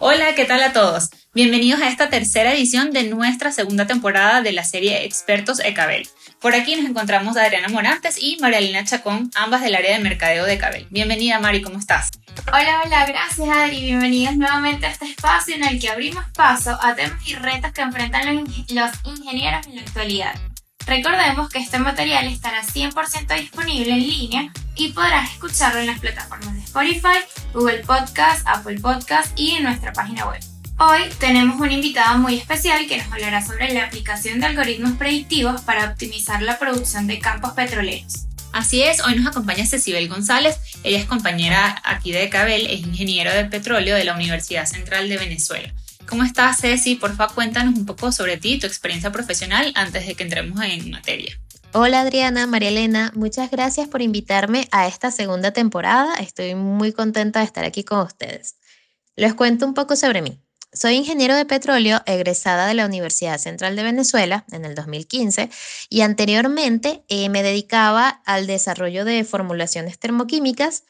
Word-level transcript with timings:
Hola, 0.00 0.36
¿qué 0.36 0.44
tal 0.44 0.62
a 0.62 0.72
todos? 0.72 1.10
Bienvenidos 1.34 1.82
a 1.82 1.88
esta 1.88 2.08
tercera 2.08 2.52
edición 2.52 2.92
de 2.92 3.02
nuestra 3.02 3.50
segunda 3.50 3.88
temporada 3.88 4.42
de 4.42 4.52
la 4.52 4.62
serie 4.62 5.04
Expertos 5.04 5.58
Ecabel. 5.58 6.08
Por 6.40 6.54
aquí 6.54 6.76
nos 6.76 6.88
encontramos 6.88 7.36
a 7.36 7.42
Adriana 7.42 7.66
Morantes 7.66 8.16
y 8.16 8.36
Marialina 8.40 8.84
Chacón, 8.84 9.28
ambas 9.34 9.60
del 9.60 9.74
área 9.74 9.96
de 9.96 10.04
mercadeo 10.04 10.44
de 10.44 10.56
Cabel. 10.56 10.86
Bienvenida, 10.90 11.40
Mari, 11.40 11.62
¿cómo 11.62 11.80
estás? 11.80 12.10
Hola, 12.46 12.82
hola, 12.84 13.06
gracias 13.06 13.48
Adri. 13.48 13.80
Bienvenidos 13.80 14.36
nuevamente 14.36 14.86
a 14.86 14.90
este 14.90 15.06
espacio 15.06 15.56
en 15.56 15.64
el 15.64 15.80
que 15.80 15.88
abrimos 15.88 16.24
paso 16.32 16.78
a 16.80 16.94
temas 16.94 17.18
y 17.26 17.34
retos 17.34 17.72
que 17.72 17.80
enfrentan 17.80 18.36
los, 18.36 18.48
los 18.68 18.90
ingenieros 19.04 19.66
en 19.66 19.74
la 19.74 19.82
actualidad. 19.82 20.34
Recordemos 20.88 21.50
que 21.50 21.58
este 21.58 21.78
material 21.78 22.26
estará 22.28 22.62
100% 22.62 23.38
disponible 23.38 23.92
en 23.92 24.00
línea 24.00 24.52
y 24.74 24.92
podrás 24.92 25.30
escucharlo 25.32 25.80
en 25.80 25.86
las 25.86 25.98
plataformas 26.00 26.54
de 26.54 26.60
Spotify, 26.60 27.18
Google 27.52 27.80
Podcast, 27.80 28.46
Apple 28.46 28.80
Podcast 28.80 29.38
y 29.38 29.50
en 29.50 29.64
nuestra 29.64 29.92
página 29.92 30.24
web. 30.26 30.40
Hoy 30.78 31.00
tenemos 31.20 31.60
un 31.60 31.70
invitado 31.70 32.16
muy 32.16 32.36
especial 32.36 32.86
que 32.86 32.96
nos 32.96 33.12
hablará 33.12 33.44
sobre 33.44 33.74
la 33.74 33.84
aplicación 33.84 34.40
de 34.40 34.46
algoritmos 34.46 34.92
predictivos 34.92 35.60
para 35.60 35.90
optimizar 35.90 36.40
la 36.40 36.58
producción 36.58 37.06
de 37.06 37.18
campos 37.18 37.52
petroleros. 37.52 38.24
Así 38.54 38.82
es, 38.82 39.04
hoy 39.04 39.14
nos 39.16 39.26
acompaña 39.26 39.66
Cecibel 39.66 40.08
González. 40.08 40.56
Ella 40.84 41.00
es 41.00 41.04
compañera 41.04 41.82
aquí 41.84 42.12
de 42.12 42.30
Cabel, 42.30 42.66
es 42.66 42.80
ingeniero 42.80 43.30
de 43.30 43.44
petróleo 43.44 43.94
de 43.94 44.04
la 44.04 44.14
Universidad 44.14 44.64
Central 44.64 45.10
de 45.10 45.18
Venezuela. 45.18 45.70
¿Cómo 46.08 46.24
estás, 46.24 46.60
Ceci? 46.62 46.94
Por 46.94 47.14
favor, 47.14 47.34
cuéntanos 47.34 47.76
un 47.76 47.84
poco 47.84 48.12
sobre 48.12 48.38
ti 48.38 48.58
tu 48.58 48.66
experiencia 48.66 49.12
profesional 49.12 49.72
antes 49.74 50.06
de 50.06 50.14
que 50.14 50.22
entremos 50.22 50.58
en 50.62 50.90
materia. 50.90 51.38
Hola 51.74 52.00
Adriana, 52.00 52.46
María 52.46 52.70
Elena, 52.70 53.12
muchas 53.14 53.50
gracias 53.50 53.88
por 53.88 54.00
invitarme 54.00 54.68
a 54.70 54.86
esta 54.86 55.10
segunda 55.10 55.52
temporada. 55.52 56.14
Estoy 56.14 56.54
muy 56.54 56.92
contenta 56.92 57.40
de 57.40 57.44
estar 57.44 57.66
aquí 57.66 57.84
con 57.84 58.00
ustedes. 58.00 58.56
Les 59.16 59.34
cuento 59.34 59.66
un 59.66 59.74
poco 59.74 59.96
sobre 59.96 60.22
mí. 60.22 60.40
Soy 60.72 60.94
ingeniero 60.94 61.36
de 61.36 61.44
petróleo 61.44 62.00
egresada 62.06 62.66
de 62.66 62.74
la 62.74 62.86
Universidad 62.86 63.36
Central 63.36 63.76
de 63.76 63.82
Venezuela 63.82 64.46
en 64.50 64.64
el 64.64 64.74
2015 64.74 65.50
y 65.90 66.00
anteriormente 66.00 67.04
eh, 67.08 67.28
me 67.28 67.42
dedicaba 67.42 68.22
al 68.24 68.46
desarrollo 68.46 69.04
de 69.04 69.24
formulaciones 69.24 69.98
termoquímicas 69.98 70.84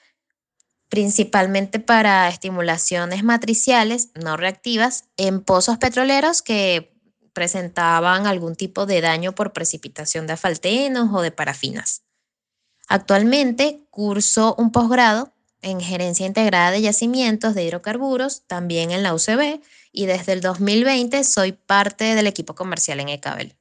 principalmente 0.88 1.80
para 1.80 2.28
estimulaciones 2.28 3.22
matriciales 3.22 4.10
no 4.14 4.36
reactivas 4.36 5.04
en 5.16 5.42
pozos 5.42 5.78
petroleros 5.78 6.42
que 6.42 6.94
presentaban 7.32 8.26
algún 8.26 8.56
tipo 8.56 8.86
de 8.86 9.00
daño 9.00 9.34
por 9.34 9.52
precipitación 9.52 10.26
de 10.26 10.32
asfaltenos 10.32 11.10
o 11.12 11.20
de 11.20 11.30
parafinas. 11.30 12.02
Actualmente 12.88 13.86
curso 13.90 14.54
un 14.58 14.72
posgrado 14.72 15.32
en 15.60 15.80
gerencia 15.80 16.26
integrada 16.26 16.70
de 16.70 16.80
yacimientos 16.80 17.54
de 17.54 17.64
hidrocarburos, 17.64 18.42
también 18.46 18.90
en 18.90 19.02
la 19.02 19.14
UCB, 19.14 19.60
y 19.92 20.06
desde 20.06 20.32
el 20.32 20.40
2020 20.40 21.22
soy 21.24 21.52
parte 21.52 22.14
del 22.14 22.26
equipo 22.26 22.54
comercial 22.54 23.00
en 23.00 23.08
Ecabel. 23.08 23.56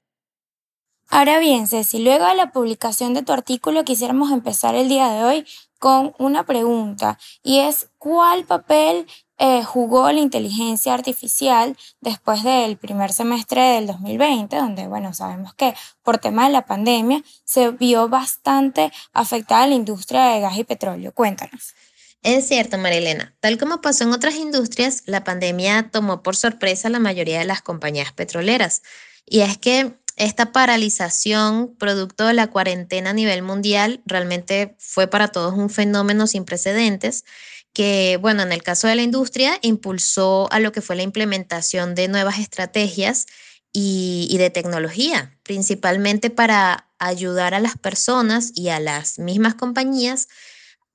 Ahora 1.09 1.39
bien, 1.39 1.67
Ceci, 1.67 1.99
luego 1.99 2.27
de 2.27 2.35
la 2.35 2.51
publicación 2.51 3.13
de 3.13 3.23
tu 3.23 3.31
artículo 3.31 3.85
quisiéramos 3.85 4.31
empezar 4.31 4.75
el 4.75 4.89
día 4.89 5.09
de 5.09 5.23
hoy 5.23 5.45
con 5.79 6.13
una 6.17 6.45
pregunta 6.45 7.17
y 7.43 7.59
es 7.59 7.89
¿cuál 7.97 8.45
papel 8.45 9.07
eh, 9.39 9.63
jugó 9.63 10.11
la 10.11 10.19
inteligencia 10.19 10.95
artificial 10.95 11.77
después 12.01 12.43
del 12.43 12.77
primer 12.77 13.13
semestre 13.13 13.61
del 13.61 13.85
2020, 13.85 14.55
donde, 14.55 14.87
bueno, 14.87 15.13
sabemos 15.13 15.53
que 15.53 15.75
por 16.01 16.17
tema 16.17 16.47
de 16.47 16.53
la 16.53 16.65
pandemia 16.65 17.23
se 17.43 17.69
vio 17.69 18.09
bastante 18.09 18.91
afectada 19.13 19.67
la 19.67 19.75
industria 19.75 20.25
de 20.29 20.41
gas 20.41 20.57
y 20.57 20.63
petróleo? 20.63 21.13
Cuéntanos. 21.13 21.75
Es 22.23 22.47
cierto, 22.47 22.79
Marilena. 22.79 23.35
Tal 23.39 23.59
como 23.59 23.79
pasó 23.79 24.05
en 24.05 24.11
otras 24.11 24.35
industrias, 24.35 25.03
la 25.05 25.23
pandemia 25.23 25.89
tomó 25.91 26.23
por 26.23 26.35
sorpresa 26.35 26.87
a 26.87 26.91
la 26.91 26.99
mayoría 26.99 27.37
de 27.39 27.45
las 27.45 27.61
compañías 27.61 28.11
petroleras. 28.11 28.81
Y 29.25 29.41
es 29.41 29.57
que 29.59 29.93
esta 30.17 30.51
paralización 30.51 31.75
producto 31.77 32.25
de 32.25 32.33
la 32.33 32.47
cuarentena 32.47 33.11
a 33.11 33.13
nivel 33.13 33.43
mundial 33.43 34.01
realmente 34.05 34.75
fue 34.79 35.07
para 35.07 35.29
todos 35.29 35.53
un 35.53 35.69
fenómeno 35.69 36.27
sin 36.27 36.43
precedentes 36.43 37.23
que, 37.71 38.17
bueno, 38.19 38.41
en 38.41 38.51
el 38.51 38.63
caso 38.63 38.87
de 38.87 38.95
la 38.95 39.03
industria, 39.03 39.59
impulsó 39.61 40.51
a 40.51 40.59
lo 40.59 40.71
que 40.71 40.81
fue 40.81 40.95
la 40.95 41.03
implementación 41.03 41.93
de 41.93 42.07
nuevas 42.07 42.39
estrategias 42.39 43.27
y, 43.71 44.35
de 44.39 44.49
tecnología, 44.49 45.37
principalmente 45.43 46.31
para 46.31 46.87
ayudar 46.97 47.53
a 47.53 47.59
las 47.59 47.77
personas 47.77 48.51
y 48.55 48.69
a 48.69 48.79
las 48.79 49.19
mismas 49.19 49.53
compañías 49.53 50.27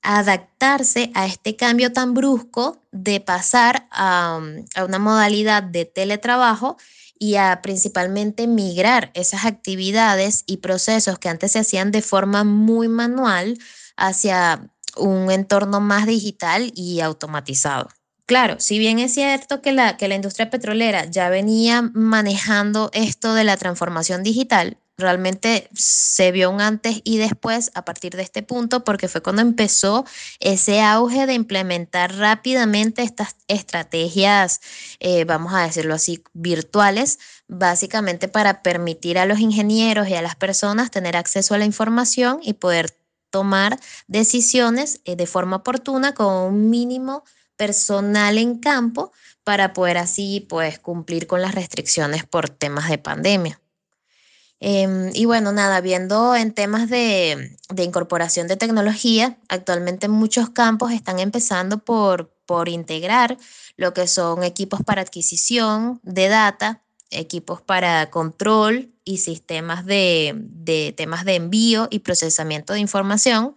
a 0.01 0.19
adaptarse 0.19 1.09
a 1.13 1.25
este 1.25 1.55
cambio 1.55 1.93
tan 1.93 2.13
brusco 2.13 2.81
de 2.91 3.21
pasar 3.21 3.87
a, 3.89 4.41
a 4.75 4.83
una 4.83 4.99
modalidad 4.99 5.63
de 5.63 5.85
teletrabajo 5.85 6.75
y 7.23 7.37
a 7.37 7.61
principalmente 7.61 8.47
migrar 8.47 9.09
esas 9.13 9.45
actividades 9.45 10.43
y 10.45 10.57
procesos 10.57 11.19
que 11.19 11.29
antes 11.29 11.53
se 11.53 11.59
hacían 11.59 11.89
de 11.89 12.01
forma 12.01 12.43
muy 12.43 12.89
manual 12.89 13.57
hacia 13.95 14.69
un 14.97 15.31
entorno 15.31 15.79
más 15.79 16.05
digital 16.05 16.73
y 16.75 16.99
automatizado. 16.99 17.87
Claro, 18.25 18.57
si 18.59 18.77
bien 18.77 18.99
es 18.99 19.13
cierto 19.13 19.61
que 19.61 19.71
la, 19.71 19.95
que 19.95 20.09
la 20.09 20.15
industria 20.15 20.49
petrolera 20.49 21.05
ya 21.05 21.29
venía 21.29 21.89
manejando 21.93 22.89
esto 22.91 23.33
de 23.33 23.45
la 23.45 23.55
transformación 23.55 24.21
digital, 24.21 24.75
realmente 25.03 25.69
se 25.75 26.31
vio 26.31 26.49
un 26.49 26.61
antes 26.61 27.01
y 27.03 27.17
después 27.17 27.69
a 27.75 27.85
partir 27.85 28.15
de 28.15 28.23
este 28.23 28.41
punto 28.41 28.83
porque 28.83 29.07
fue 29.07 29.21
cuando 29.21 29.43
empezó 29.43 30.05
ese 30.39 30.81
auge 30.81 31.27
de 31.27 31.33
implementar 31.33 32.15
rápidamente 32.15 33.03
estas 33.03 33.35
estrategias, 33.47 34.61
eh, 34.99 35.25
vamos 35.25 35.53
a 35.53 35.61
decirlo 35.61 35.93
así, 35.93 36.23
virtuales, 36.33 37.19
básicamente 37.47 38.27
para 38.27 38.63
permitir 38.63 39.19
a 39.19 39.25
los 39.25 39.39
ingenieros 39.39 40.07
y 40.07 40.15
a 40.15 40.21
las 40.21 40.35
personas 40.35 40.89
tener 40.89 41.15
acceso 41.15 41.53
a 41.53 41.59
la 41.59 41.65
información 41.65 42.39
y 42.41 42.53
poder 42.53 42.97
tomar 43.29 43.79
decisiones 44.07 45.01
eh, 45.05 45.15
de 45.15 45.27
forma 45.27 45.57
oportuna 45.57 46.13
con 46.13 46.33
un 46.33 46.69
mínimo 46.69 47.23
personal 47.57 48.37
en 48.37 48.59
campo 48.59 49.11
para 49.43 49.73
poder 49.73 49.97
así 49.97 50.45
pues 50.47 50.79
cumplir 50.79 51.27
con 51.27 51.41
las 51.41 51.55
restricciones 51.55 52.25
por 52.25 52.49
temas 52.49 52.89
de 52.89 52.97
pandemia. 52.97 53.62
Em, 54.59 55.11
y 55.13 55.25
bueno, 55.25 55.51
nada, 55.51 55.81
viendo 55.81 56.35
en 56.35 56.53
temas 56.53 56.89
de, 56.89 57.57
incorporación 57.77 58.47
de 58.47 58.55
tecnología, 58.55 59.37
actualmente 59.49 60.07
muchos 60.07 60.49
campos 60.49 60.91
están 60.91 61.19
empezando 61.19 61.79
por, 61.79 62.29
integrar 62.67 63.37
lo 63.77 63.95
que 63.95 64.07
son 64.07 64.43
equipos 64.43 64.81
para 64.85 65.01
adquisición 65.01 65.99
de 66.03 66.27
data, 66.27 66.83
equipos 67.09 67.61
para 67.61 68.11
control 68.11 68.93
y 69.03 69.17
sistemas 69.17 69.87
de, 69.87 70.93
temas 70.95 71.25
de 71.25 71.35
envío 71.35 71.87
y 71.89 71.99
procesamiento 71.99 72.73
de 72.73 72.79
información, 72.79 73.55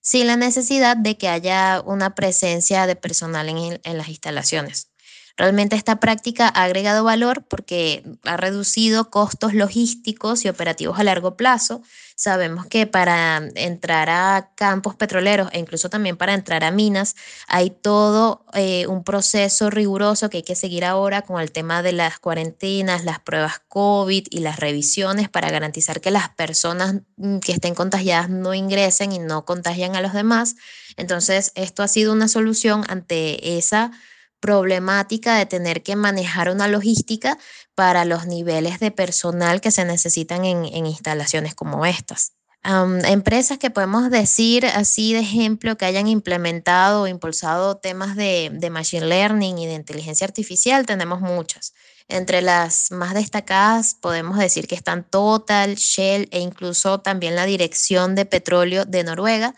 sin 0.00 0.28
la 0.28 0.36
necesidad 0.36 0.96
de 0.96 1.18
que 1.18 1.28
haya 1.28 1.82
una 1.84 2.14
presencia 2.14 2.86
de 2.86 2.94
personal 2.94 3.48
en 3.48 3.98
las 3.98 4.08
instalaciones. 4.08 4.90
Realmente 5.36 5.76
esta 5.76 6.00
práctica 6.00 6.48
ha 6.48 6.64
agregado 6.64 7.04
valor 7.04 7.44
porque 7.44 8.02
ha 8.24 8.38
reducido 8.38 9.10
costos 9.10 9.52
logísticos 9.52 10.44
y 10.44 10.48
operativos 10.48 10.98
a 10.98 11.04
largo 11.04 11.36
plazo. 11.36 11.82
Sabemos 12.14 12.64
que 12.64 12.86
para 12.86 13.42
entrar 13.54 14.08
a 14.08 14.52
campos 14.54 14.94
petroleros 14.94 15.50
e 15.52 15.58
incluso 15.58 15.90
también 15.90 16.16
para 16.16 16.32
entrar 16.32 16.64
a 16.64 16.70
minas 16.70 17.16
hay 17.48 17.68
todo 17.68 18.46
eh, 18.54 18.86
un 18.86 19.04
proceso 19.04 19.68
riguroso 19.68 20.30
que 20.30 20.38
hay 20.38 20.42
que 20.42 20.56
seguir 20.56 20.86
ahora 20.86 21.20
con 21.20 21.38
el 21.38 21.52
tema 21.52 21.82
de 21.82 21.92
las 21.92 22.18
cuarentenas, 22.18 23.04
las 23.04 23.20
pruebas 23.20 23.60
COVID 23.68 24.28
y 24.30 24.38
las 24.38 24.58
revisiones 24.58 25.28
para 25.28 25.50
garantizar 25.50 26.00
que 26.00 26.10
las 26.10 26.30
personas 26.30 27.02
mm, 27.18 27.40
que 27.40 27.52
estén 27.52 27.74
contagiadas 27.74 28.30
no 28.30 28.54
ingresen 28.54 29.12
y 29.12 29.18
no 29.18 29.44
contagian 29.44 29.96
a 29.96 30.00
los 30.00 30.14
demás. 30.14 30.56
Entonces, 30.96 31.52
esto 31.56 31.82
ha 31.82 31.88
sido 31.88 32.14
una 32.14 32.28
solución 32.28 32.84
ante 32.88 33.58
esa 33.58 33.92
problemática 34.40 35.36
de 35.36 35.46
tener 35.46 35.82
que 35.82 35.96
manejar 35.96 36.50
una 36.50 36.68
logística 36.68 37.38
para 37.74 38.04
los 38.04 38.26
niveles 38.26 38.80
de 38.80 38.90
personal 38.90 39.60
que 39.60 39.70
se 39.70 39.84
necesitan 39.84 40.44
en, 40.44 40.64
instalaciones 40.86 41.54
como 41.54 41.84
estas. 41.86 42.32
empresas 42.62 43.58
que 43.58 43.70
podemos 43.70 44.10
decir 44.10 44.66
así 44.66 45.12
de 45.12 45.20
ejemplo 45.20 45.76
que 45.76 45.84
hayan 45.84 46.08
implementado 46.08 47.02
o 47.02 47.06
impulsado 47.06 47.76
temas 47.76 48.16
de, 48.16 48.50
de 48.52 48.70
machine 48.70 49.06
learning 49.06 49.58
y 49.58 49.66
de 49.66 49.74
inteligencia 49.74 50.26
artificial, 50.26 50.86
tenemos 50.86 51.20
muchas. 51.20 51.74
Entre 52.08 52.40
las 52.40 52.92
más 52.92 53.14
destacadas 53.14 53.96
podemos 54.00 54.38
decir 54.38 54.68
que 54.68 54.76
están 54.76 55.02
Total, 55.02 55.74
Shell 55.74 56.28
e 56.30 56.38
incluso 56.38 57.00
también 57.00 57.34
la 57.34 57.46
Dirección 57.46 58.14
de 58.14 58.26
Petróleo 58.26 58.84
de 58.84 59.02
Noruega, 59.02 59.54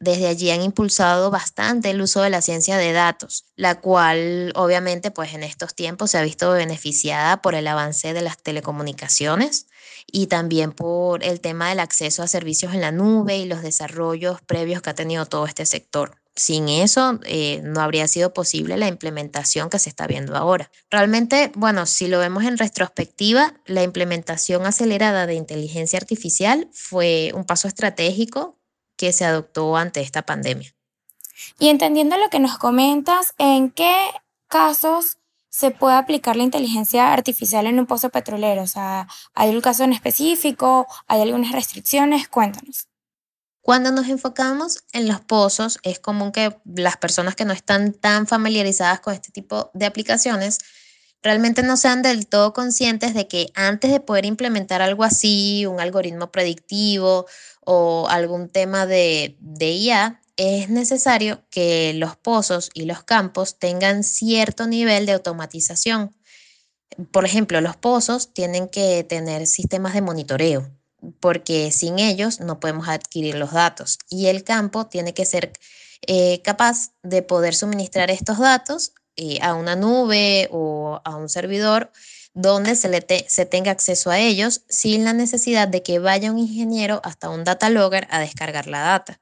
desde 0.00 0.26
allí 0.26 0.50
han 0.50 0.62
impulsado 0.62 1.30
bastante 1.30 1.90
el 1.90 2.00
uso 2.00 2.22
de 2.22 2.30
la 2.30 2.42
ciencia 2.42 2.76
de 2.76 2.92
datos, 2.92 3.44
la 3.56 3.80
cual 3.80 4.52
obviamente 4.54 5.10
pues 5.10 5.34
en 5.34 5.42
estos 5.42 5.74
tiempos 5.74 6.10
se 6.10 6.18
ha 6.18 6.22
visto 6.22 6.50
beneficiada 6.52 7.40
por 7.40 7.54
el 7.54 7.66
avance 7.66 8.12
de 8.12 8.20
las 8.20 8.38
telecomunicaciones 8.38 9.66
y 10.06 10.26
también 10.26 10.72
por 10.72 11.24
el 11.24 11.40
tema 11.40 11.68
del 11.70 11.80
acceso 11.80 12.22
a 12.22 12.28
servicios 12.28 12.74
en 12.74 12.80
la 12.80 12.92
nube 12.92 13.38
y 13.38 13.46
los 13.46 13.62
desarrollos 13.62 14.40
previos 14.42 14.82
que 14.82 14.90
ha 14.90 14.94
tenido 14.94 15.26
todo 15.26 15.46
este 15.46 15.66
sector. 15.66 16.16
sin 16.38 16.68
eso 16.68 17.18
eh, 17.24 17.62
no 17.64 17.80
habría 17.80 18.06
sido 18.08 18.34
posible 18.34 18.76
la 18.76 18.88
implementación 18.88 19.70
que 19.70 19.78
se 19.78 19.88
está 19.88 20.06
viendo 20.06 20.36
ahora. 20.36 20.70
Realmente, 20.90 21.50
bueno, 21.54 21.86
si 21.86 22.08
lo 22.08 22.18
vemos 22.18 22.44
en 22.44 22.58
retrospectiva, 22.58 23.54
la 23.64 23.82
implementación 23.82 24.66
acelerada 24.66 25.26
de 25.26 25.34
inteligencia 25.34 25.98
artificial 25.98 26.68
fue 26.72 27.32
un 27.34 27.44
paso 27.46 27.68
estratégico 27.68 28.55
que 28.96 29.12
se 29.12 29.24
adoptó 29.24 29.76
ante 29.76 30.00
esta 30.00 30.22
pandemia. 30.22 30.74
Y 31.58 31.68
entendiendo 31.68 32.16
lo 32.16 32.28
que 32.30 32.38
nos 32.38 32.58
comentas, 32.58 33.34
¿en 33.38 33.70
qué 33.70 33.94
casos 34.48 35.18
se 35.48 35.70
puede 35.70 35.96
aplicar 35.96 36.36
la 36.36 36.42
inteligencia 36.42 37.12
artificial 37.12 37.66
en 37.66 37.78
un 37.78 37.86
pozo 37.86 38.10
petrolero? 38.10 38.62
O 38.62 38.66
sea, 38.66 39.08
¿hay 39.34 39.54
un 39.54 39.60
caso 39.60 39.84
en 39.84 39.92
específico? 39.92 40.86
¿Hay 41.06 41.20
algunas 41.20 41.52
restricciones? 41.52 42.28
Cuéntanos. 42.28 42.88
Cuando 43.62 43.90
nos 43.90 44.06
enfocamos 44.08 44.84
en 44.92 45.08
los 45.08 45.20
pozos, 45.20 45.78
es 45.82 45.98
común 45.98 46.30
que 46.30 46.56
las 46.64 46.96
personas 46.96 47.34
que 47.34 47.44
no 47.44 47.52
están 47.52 47.92
tan 47.92 48.26
familiarizadas 48.26 49.00
con 49.00 49.12
este 49.12 49.32
tipo 49.32 49.70
de 49.74 49.86
aplicaciones 49.86 50.60
realmente 51.26 51.64
no 51.64 51.76
sean 51.76 52.02
del 52.02 52.28
todo 52.28 52.52
conscientes 52.52 53.12
de 53.12 53.26
que 53.26 53.50
antes 53.54 53.90
de 53.90 53.98
poder 53.98 54.24
implementar 54.24 54.80
algo 54.80 55.02
así, 55.02 55.66
un 55.66 55.80
algoritmo 55.80 56.30
predictivo 56.30 57.26
o 57.64 58.06
algún 58.08 58.48
tema 58.48 58.86
de, 58.86 59.36
IA, 59.60 60.22
es 60.36 60.70
necesario 60.70 61.42
que 61.50 61.94
los 61.94 62.14
pozos 62.16 62.70
y 62.74 62.84
los 62.84 63.02
campos 63.02 63.58
tengan 63.58 64.04
cierto 64.04 64.68
nivel 64.68 65.04
de 65.04 65.12
automatización. 65.12 66.14
Por 67.10 67.24
ejemplo, 67.24 67.60
los 67.60 67.76
pozos 67.76 68.32
tienen 68.32 68.68
que 68.68 69.02
tener 69.02 69.48
sistemas 69.48 69.94
de 69.94 70.02
monitoreo 70.02 70.70
porque 71.18 71.72
sin 71.72 71.98
ellos 71.98 72.38
no 72.38 72.60
podemos 72.60 72.88
adquirir 72.88 73.34
los 73.34 73.52
datos. 73.52 73.98
Y 74.08 74.26
el 74.26 74.44
campo 74.44 74.86
tiene 74.86 75.12
que 75.12 75.24
ser 75.24 75.52
eh, 76.06 76.40
capaz 76.42 76.92
de 77.02 77.22
poder 77.22 77.54
suministrar 77.54 78.10
estos 78.10 78.38
datos 78.38 78.92
eh, 79.16 79.38
a 79.42 79.54
una 79.54 79.76
nube 79.76 80.48
o 80.52 81.00
a 81.04 81.16
un 81.16 81.28
servidor 81.28 81.90
donde 82.34 82.76
se, 82.76 82.88
le 82.88 83.04
se 83.28 83.46
tenga 83.46 83.70
acceso 83.70 84.10
a 84.10 84.18
ellos 84.18 84.62
sin 84.68 85.04
la 85.04 85.14
necesidad 85.14 85.68
de 85.68 85.82
que 85.82 85.98
vaya 85.98 86.30
un 86.30 86.38
ingeniero 86.38 87.00
hasta 87.02 87.30
un 87.30 87.44
data 87.44 87.70
logger 87.70 88.06
a 88.10 88.20
descargar 88.20 88.66
la 88.66 88.80
data. 88.80 89.20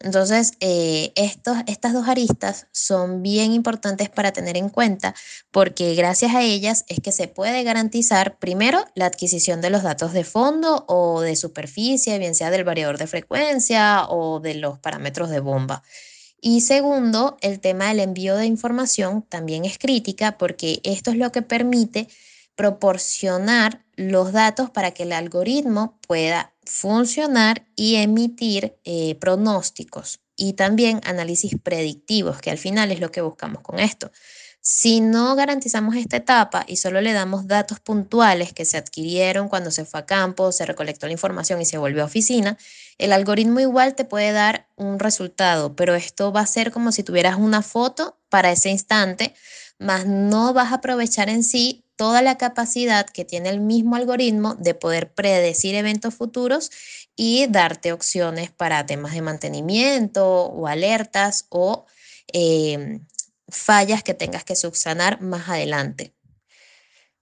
Entonces, 0.00 0.52
eh, 0.60 1.12
estas 1.16 1.92
dos 1.92 2.08
aristas 2.08 2.66
son 2.72 3.22
bien 3.22 3.52
importantes 3.52 4.10
para 4.10 4.32
tener 4.32 4.56
en 4.56 4.68
cuenta 4.68 5.14
porque 5.50 5.94
gracias 5.94 6.34
a 6.34 6.42
ellas 6.42 6.84
es 6.88 7.00
que 7.00 7.10
se 7.10 7.26
puede 7.26 7.62
garantizar 7.62 8.38
primero 8.38 8.84
la 8.94 9.06
adquisición 9.06 9.60
de 9.60 9.70
los 9.70 9.82
datos 9.82 10.12
de 10.12 10.24
fondo 10.24 10.84
o 10.88 11.22
de 11.22 11.36
superficie, 11.36 12.18
bien 12.18 12.34
sea 12.34 12.50
del 12.50 12.64
variador 12.64 12.98
de 12.98 13.06
frecuencia 13.06 14.06
o 14.08 14.40
de 14.40 14.54
los 14.56 14.78
parámetros 14.78 15.30
de 15.30 15.40
bomba. 15.40 15.82
Y 16.46 16.60
segundo, 16.60 17.38
el 17.40 17.58
tema 17.58 17.88
del 17.88 18.00
envío 18.00 18.36
de 18.36 18.44
información 18.44 19.22
también 19.22 19.64
es 19.64 19.78
crítica 19.78 20.36
porque 20.36 20.78
esto 20.84 21.10
es 21.10 21.16
lo 21.16 21.32
que 21.32 21.40
permite 21.40 22.06
proporcionar 22.54 23.82
los 23.96 24.30
datos 24.32 24.68
para 24.68 24.90
que 24.90 25.04
el 25.04 25.12
algoritmo 25.12 25.98
pueda 26.06 26.52
funcionar 26.66 27.66
y 27.76 27.94
emitir 27.94 28.76
eh, 28.84 29.14
pronósticos 29.14 30.20
y 30.36 30.52
también 30.52 31.00
análisis 31.04 31.54
predictivos, 31.62 32.42
que 32.42 32.50
al 32.50 32.58
final 32.58 32.92
es 32.92 33.00
lo 33.00 33.10
que 33.10 33.22
buscamos 33.22 33.62
con 33.62 33.80
esto. 33.80 34.12
Si 34.66 35.02
no 35.02 35.36
garantizamos 35.36 35.94
esta 35.94 36.16
etapa 36.16 36.64
y 36.66 36.78
solo 36.78 37.02
le 37.02 37.12
damos 37.12 37.46
datos 37.46 37.80
puntuales 37.80 38.54
que 38.54 38.64
se 38.64 38.78
adquirieron 38.78 39.50
cuando 39.50 39.70
se 39.70 39.84
fue 39.84 40.00
a 40.00 40.06
campo, 40.06 40.52
se 40.52 40.64
recolectó 40.64 41.04
la 41.06 41.12
información 41.12 41.60
y 41.60 41.66
se 41.66 41.76
volvió 41.76 42.00
a 42.00 42.06
oficina, 42.06 42.56
el 42.96 43.12
algoritmo 43.12 43.60
igual 43.60 43.94
te 43.94 44.06
puede 44.06 44.32
dar 44.32 44.66
un 44.76 44.98
resultado, 44.98 45.76
pero 45.76 45.94
esto 45.94 46.32
va 46.32 46.40
a 46.40 46.46
ser 46.46 46.70
como 46.70 46.92
si 46.92 47.02
tuvieras 47.02 47.36
una 47.36 47.60
foto 47.60 48.16
para 48.30 48.52
ese 48.52 48.70
instante, 48.70 49.34
más 49.78 50.06
no 50.06 50.54
vas 50.54 50.72
a 50.72 50.76
aprovechar 50.76 51.28
en 51.28 51.42
sí 51.42 51.84
toda 51.96 52.22
la 52.22 52.38
capacidad 52.38 53.04
que 53.04 53.26
tiene 53.26 53.50
el 53.50 53.60
mismo 53.60 53.96
algoritmo 53.96 54.54
de 54.54 54.72
poder 54.74 55.12
predecir 55.12 55.74
eventos 55.74 56.14
futuros 56.14 56.70
y 57.16 57.48
darte 57.48 57.92
opciones 57.92 58.50
para 58.50 58.86
temas 58.86 59.12
de 59.12 59.20
mantenimiento 59.20 60.26
o 60.26 60.66
alertas 60.66 61.44
o 61.50 61.84
em, 62.28 63.04
fallas 63.48 64.02
que 64.02 64.14
tengas 64.14 64.44
que 64.44 64.56
subsanar 64.56 65.20
más 65.20 65.48
adelante. 65.48 66.14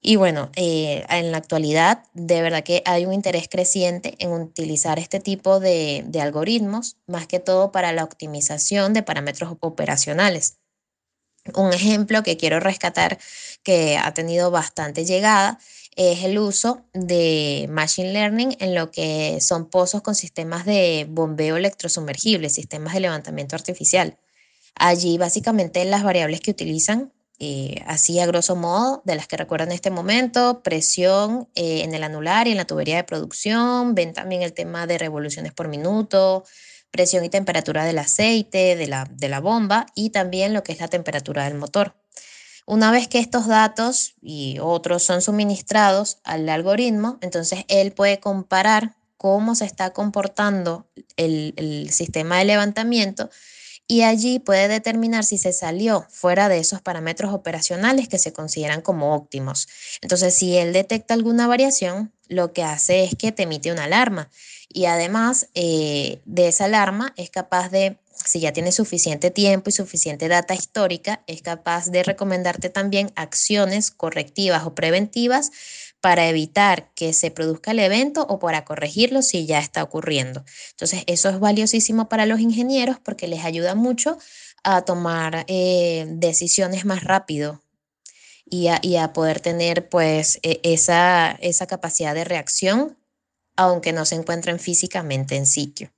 Y 0.01 0.17
bueno, 0.17 0.51
eh, 0.57 1.05
en 1.09 1.31
la 1.31 1.39
actualidad, 1.39 2.05
de 2.15 2.43
verdad 2.43 2.65
que 2.65 2.83
hay 2.87 3.07
un 3.07 3.13
interés 3.13 3.49
creciente 3.49 4.17
en 4.19 4.33
utilizar 4.33 4.99
este 4.99 5.21
tipo 5.21 5.61
de 5.61 6.21
algoritmos, 6.21 6.97
más 7.07 7.27
que 7.29 7.39
todo 7.39 7.71
para 7.73 7.93
la 7.93 8.05
optimización 8.05 8.95
de 8.95 9.05
parámetros 9.05 9.57
operacionales. 9.61 10.59
Un 11.57 11.73
ejemplo 11.73 12.23
que 12.23 12.37
quiero 12.37 12.61
rescatar 12.61 13.19
que 13.65 13.99
ha 13.99 14.15
tenido 14.15 14.53
bastante 14.53 15.05
llegada 15.05 15.59
es 15.97 16.23
el 16.23 16.39
uso 16.39 16.85
de 16.95 17.67
Machine 17.69 18.13
Learning 18.13 18.57
en 18.61 18.75
lo 18.75 18.93
que 18.93 19.41
son 19.41 19.69
pozos 19.69 20.03
con 20.03 20.15
sistemas 20.15 20.65
de 20.65 21.07
bombeo 21.11 21.57
electrosumergible, 21.57 22.49
sistemas 22.49 22.95
de 22.95 23.01
levantamiento 23.01 23.57
artificial. 23.57 24.17
Allí 24.75 25.19
básicamente 25.19 25.85
las 25.85 26.03
variables 26.03 26.41
que 26.41 26.51
utilizan, 26.51 27.13
eh, 27.39 27.83
así 27.87 28.21
a 28.21 28.27
grosso 28.27 28.57
modo, 28.57 29.03
de 29.05 29.17
las 29.17 29.27
que 29.27 29.37
recuerdan 29.37 29.69
en 29.69 29.75
este 29.75 29.91
momento, 29.91 30.63
presión 30.63 31.49
eh, 31.55 31.83
en 31.83 31.95
el 31.95 32.05
anular 32.05 32.47
y 32.47 32.53
en 32.53 32.57
la 32.57 32.67
tubería 32.67 32.97
de 32.97 33.05
producción, 33.05 33.95
ven 33.95 34.13
también 34.13 34.43
el 34.43 34.53
tema 34.53 34.87
de 34.87 34.99
revoluciones 34.99 35.53
por 35.53 35.69
minuto, 35.69 36.45
presión 36.91 37.25
y 37.25 37.31
temperatura 37.31 37.85
del 37.85 37.99
aceite, 37.99 38.77
de 38.77 38.87
la, 38.87 39.09
de 39.11 39.29
la 39.29 39.41
bomba 39.41 39.87
y 39.95 40.11
también 40.11 40.53
lo 40.53 40.63
que 40.63 40.73
es 40.73 40.81
la 40.81 40.89
temperatura 40.89 41.45
del 41.45 41.55
motor. 41.55 41.97
Una 42.65 42.93
vez 42.93 43.09
que 43.09 43.19
estos 43.19 43.49
datos 43.49 44.15
y 44.23 44.59
otros 44.61 45.03
son 45.03 45.21
suministrados 45.21 46.19
al 46.23 46.49
algoritmo, 46.49 47.19
entonces 47.23 47.65
él 47.67 47.93
puede 47.93 48.21
comparar 48.21 48.95
cómo 49.17 49.55
se 49.55 49.65
está 49.65 49.93
comportando 49.93 50.87
el, 51.17 51.55
el, 51.57 51.91
sistema 51.91 52.39
de 52.39 52.45
levantamiento 52.45 53.31
y 53.89 54.03
allí 54.03 54.39
puede 54.39 54.69
determinar 54.69 55.25
si 55.25 55.39
se 55.39 55.53
salió 55.53 56.07
fuera 56.09 56.49
de 56.49 56.59
esos 56.59 56.81
parámetros 56.81 57.35
operacionales 57.35 58.09
que 58.09 58.19
se 58.19 58.33
consideran 58.33 58.81
como 58.81 59.15
óptimos. 59.15 59.69
Entonces, 60.01 60.35
si 60.35 60.57
él 60.57 60.73
detecta 60.73 61.15
alguna 61.15 61.47
variación, 61.47 62.13
lo 62.29 62.53
que 62.53 62.63
hace 62.63 63.05
es 63.05 63.15
que 63.17 63.33
te 63.33 63.43
emite 63.43 63.73
una 63.73 63.85
alarma 63.85 64.31
y 64.73 64.87
además 64.87 65.49
eh, 65.55 66.21
de 66.25 66.49
esa 66.49 66.65
alarma 66.65 67.13
es 67.17 67.31
capaz 67.31 67.69
de, 67.69 67.99
si 68.25 68.41
ya 68.41 68.53
tiene 68.53 68.73
suficiente 68.73 69.31
tiempo 69.31 69.69
y 69.69 69.73
suficiente 69.73 70.29
data 70.29 70.55
histórica, 70.55 71.23
es 71.27 71.43
capaz 71.43 71.91
de 71.91 72.03
recomendarte 72.03 72.71
también 72.71 73.13
acciones 73.15 73.91
correctivas 73.91 74.65
o 74.65 74.75
preventivas 74.75 75.51
para 76.03 76.29
evitar 76.29 76.91
que 76.95 77.13
se 77.13 77.31
produzca 77.31 77.71
el 77.71 77.79
evento 77.79 78.27
o 78.29 78.41
para 78.41 78.65
corregirlo 78.65 79.23
si 79.23 79.47
ya 79.47 79.61
está 79.61 79.83
ocurriendo. 79.85 80.45
Entonces, 80.73 81.05
eso 81.07 81.31
es 81.31 81.39
valiosísimo 81.39 82.09
para 82.09 82.27
los 82.27 82.41
ingenieros 82.41 82.99
porque 82.99 83.29
les 83.29 83.45
ayuda 83.45 83.77
mucho 83.77 84.19
a 84.65 84.83
tomar 84.83 85.45
eh, 85.47 86.05
decisiones 86.09 86.85
más 86.85 87.05
rápido 87.05 87.63
y 88.45 88.67
a, 88.67 89.13
poder 89.15 89.41
tener 89.41 89.89
pues 89.89 90.39
e, 90.43 90.61
esa, 90.63 91.31
esa 91.41 91.67
capacidad 91.67 92.15
de 92.15 92.25
reacción 92.25 92.99
aunque 93.57 93.93
no 93.93 94.05
se 94.05 94.17
encuentren 94.17 94.59
físicamente 94.59 95.37
en 95.37 95.47
sitio. 95.47 95.93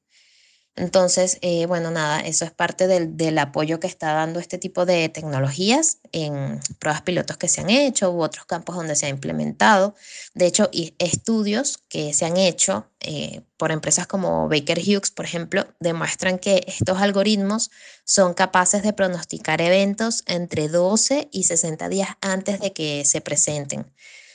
Entonces, 0.77 1.39
eh, 1.41 1.67
bueno, 1.67 1.93
nada, 1.93 2.21
eso 2.21 2.45
es 2.45 2.51
parte 2.51 2.89
del, 2.89 3.17
del, 3.17 3.39
apoyo 3.39 3.79
que 3.79 3.87
está 3.87 4.13
dando 4.13 4.41
este 4.41 4.59
tipo 4.59 4.85
de 4.85 5.09
tecnologías 5.09 5.99
en 6.11 6.59
pruebas 6.81 7.03
pilotos 7.03 7.37
que 7.37 7.47
se 7.47 7.61
han 7.61 7.71
hecho 7.71 8.11
u 8.11 8.21
otros 8.21 8.45
campos 8.45 8.75
donde 8.75 8.97
se 8.97 9.07
ha 9.07 9.09
implementado. 9.09 9.95
De 10.35 10.47
hecho, 10.47 10.71
estudios 10.99 11.79
que 11.89 12.13
se 12.13 12.27
han 12.27 12.37
hecho 12.37 12.89
eh, 12.99 13.43
por 13.57 13.71
empresas 13.71 14.09
como 14.09 14.49
Baker 14.49 14.81
Hughes, 14.81 15.13
por 15.13 15.25
ejemplo, 15.25 15.65
demuestran 15.79 16.41
que 16.41 16.65
estos 16.67 17.01
algoritmos 17.01 17.71
son 18.05 18.35
capaces 18.35 18.83
de 18.83 18.93
pronosticar 18.93 19.61
eventos 19.61 20.25
entre 20.27 20.69
12 20.69 21.29
y 21.31 21.45
60 21.45 21.89
días 21.89 22.09
antes 22.21 22.59
de 22.59 22.73
que 22.73 23.05
se 23.05 23.21
presenten 23.21 23.87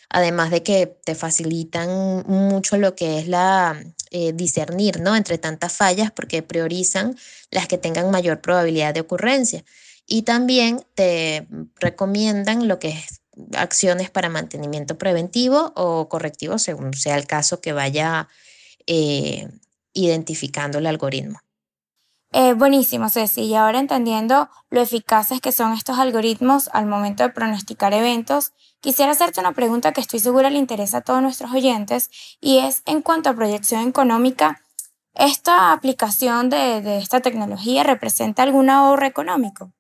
además 0.09 0.51
de 0.51 0.63
que 0.63 0.87
te 0.87 1.15
facilitan 1.15 2.23
mucho 2.27 2.77
lo 2.77 2.95
que 2.95 3.19
es 3.19 3.27
la 3.27 3.81
eh, 4.11 4.33
discernir, 4.33 4.99
¿no? 4.99 5.15
Entre 5.15 5.37
tantas 5.37 5.73
fallas 5.73 6.11
porque 6.11 6.41
priorizan 6.41 7.15
las 7.51 7.67
que 7.67 7.77
tengan 7.77 8.09
mayor 8.11 8.41
probabilidad 8.41 8.93
de 8.93 9.01
ocurrencia. 9.01 9.63
Y 10.07 10.23
también 10.23 10.83
te 10.95 11.47
recomiendan 11.79 12.67
lo 12.67 12.79
que 12.79 12.89
es 12.89 13.21
acciones 13.55 14.09
para 14.09 14.29
mantenimiento 14.29 14.97
preventivo 14.97 15.71
o 15.75 16.09
correctivo, 16.09 16.57
según 16.57 16.93
sea 16.93 17.15
el 17.15 17.27
caso 17.27 17.61
que 17.61 17.73
vaya 17.73 18.27
eh, 18.87 19.47
identificando 19.93 20.79
el 20.79 20.87
algoritmo. 20.87 21.39
Eh, 22.31 22.53
buenísimo, 22.53 23.09
Ceci. 23.09 23.41
Y 23.41 23.55
ahora 23.55 23.79
entendiendo 23.79 24.49
lo 24.69 24.81
eficaces 24.81 25.41
que 25.41 25.51
son 25.51 25.73
estos 25.73 25.97
algoritmos 25.97 26.69
al 26.73 26.85
momento 26.85 27.23
de 27.23 27.29
pronosticar 27.29 27.93
eventos, 27.93 28.53
quisiera 28.81 29.11
hacerte 29.11 29.39
una 29.39 29.53
pregunta 29.53 29.91
que 29.93 30.01
estoy 30.01 30.19
segura 30.19 30.49
le 30.49 30.59
interesa 30.59 30.97
a 30.97 31.01
todos 31.01 31.21
nuestros 31.21 31.51
oyentes 31.51 32.09
y 32.39 32.59
es 32.59 32.83
en 32.85 33.01
cuanto 33.01 33.29
a 33.29 33.33
proyección 33.33 33.87
económica, 33.87 34.61
¿Esta 35.19 35.73
aplicación 35.73 36.49
de, 36.49 36.97
esta 36.97 37.19
tecnología 37.19 37.83
representa 37.83 38.43
algún 38.43 38.69
ahorro 38.69 39.05
económico? 39.05 39.73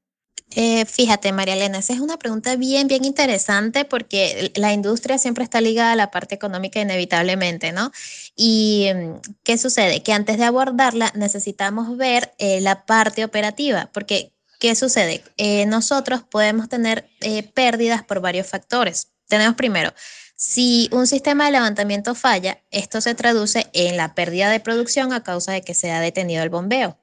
Eh, 0.55 0.85
fíjate, 0.85 1.31
María 1.31 1.53
Elena, 1.53 1.77
esa 1.79 1.93
es 1.93 1.99
una 1.99 2.17
pregunta 2.17 2.55
bien, 2.55 2.87
bien 2.87 3.05
interesante 3.05 3.85
porque 3.85 4.51
la 4.55 4.73
industria 4.73 5.17
siempre 5.19 5.43
está 5.43 5.61
ligada 5.61 5.91
a 5.91 5.95
la 5.95 6.11
parte 6.11 6.35
económica 6.35 6.79
inevitablemente, 6.79 7.71
¿no? 7.71 7.91
¿Y 8.35 8.89
mm, 8.93 9.21
qué 9.43 9.57
sucede? 9.57 10.01
Que 10.01 10.13
antes 10.13 10.37
de 10.37 10.45
abordarla 10.45 11.11
necesitamos 11.15 11.97
ver 11.97 12.33
eh, 12.39 12.61
la 12.61 12.85
parte 12.85 13.23
operativa, 13.23 13.89
porque 13.93 14.33
¿qué 14.59 14.75
sucede? 14.75 15.23
Eh, 15.37 15.65
nosotros 15.67 16.23
podemos 16.23 16.67
tener 16.67 17.07
pérdidas 17.53 18.03
por 18.03 18.19
varios 18.21 18.47
factores. 18.47 19.11
Tenemos 19.27 19.55
primero 19.55 19.93
si 20.39 20.87
un 20.93 21.05
sistema 21.05 21.45
de 21.45 21.51
levantamiento 21.51 22.15
falla, 22.15 22.63
esto 22.71 23.01
se 23.01 23.13
traduce 23.13 23.67
en 23.73 23.97
la 23.97 24.15
pérdida 24.15 24.49
de 24.49 24.61
producción 24.61 25.11
a 25.11 25.21
causa 25.21 25.51
de 25.51 25.63
que 25.63 25.73
se 25.73 25.91
ha 25.91 25.99
detenido 25.99 26.41
el 26.43 26.49
bombeo. 26.49 26.97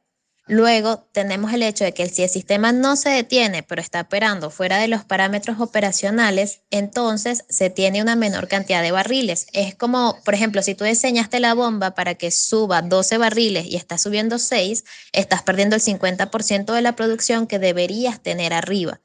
Luego 0.48 1.08
tenemos 1.10 1.52
el 1.52 1.64
hecho 1.64 1.82
de 1.82 1.92
que 1.92 2.08
si 2.08 2.22
el 2.22 2.30
sistema 2.30 2.70
no 2.70 2.94
se 2.94 3.08
detiene, 3.08 3.64
pero 3.64 3.80
está 3.80 4.02
operando 4.02 4.48
fuera 4.50 4.78
de 4.78 4.86
los 4.86 5.04
parámetros 5.04 5.58
operacionales, 5.60 6.60
entonces 6.70 7.44
se 7.48 7.68
tiene 7.68 8.00
una 8.00 8.14
menor 8.14 8.46
cantidad 8.46 8.80
de 8.80 8.92
barriles. 8.92 9.48
Es 9.52 9.74
como, 9.74 10.20
por 10.24 10.34
ejemplo, 10.34 10.62
si 10.62 10.76
tú 10.76 10.84
diseñaste 10.84 11.40
la 11.40 11.54
bomba 11.54 11.96
para 11.96 12.14
que 12.14 12.30
suba 12.30 12.80
12 12.80 13.18
barriles 13.18 13.66
y 13.66 13.74
está 13.74 13.98
subiendo 13.98 14.38
6, 14.38 14.84
estás 15.12 15.42
perdiendo 15.42 15.74
el 15.74 15.82
50% 15.82 16.72
de 16.72 16.82
la 16.82 16.94
producción 16.94 17.48
que 17.48 17.58
deberías 17.58 18.22
tener 18.22 18.52
arriba. 18.52 19.00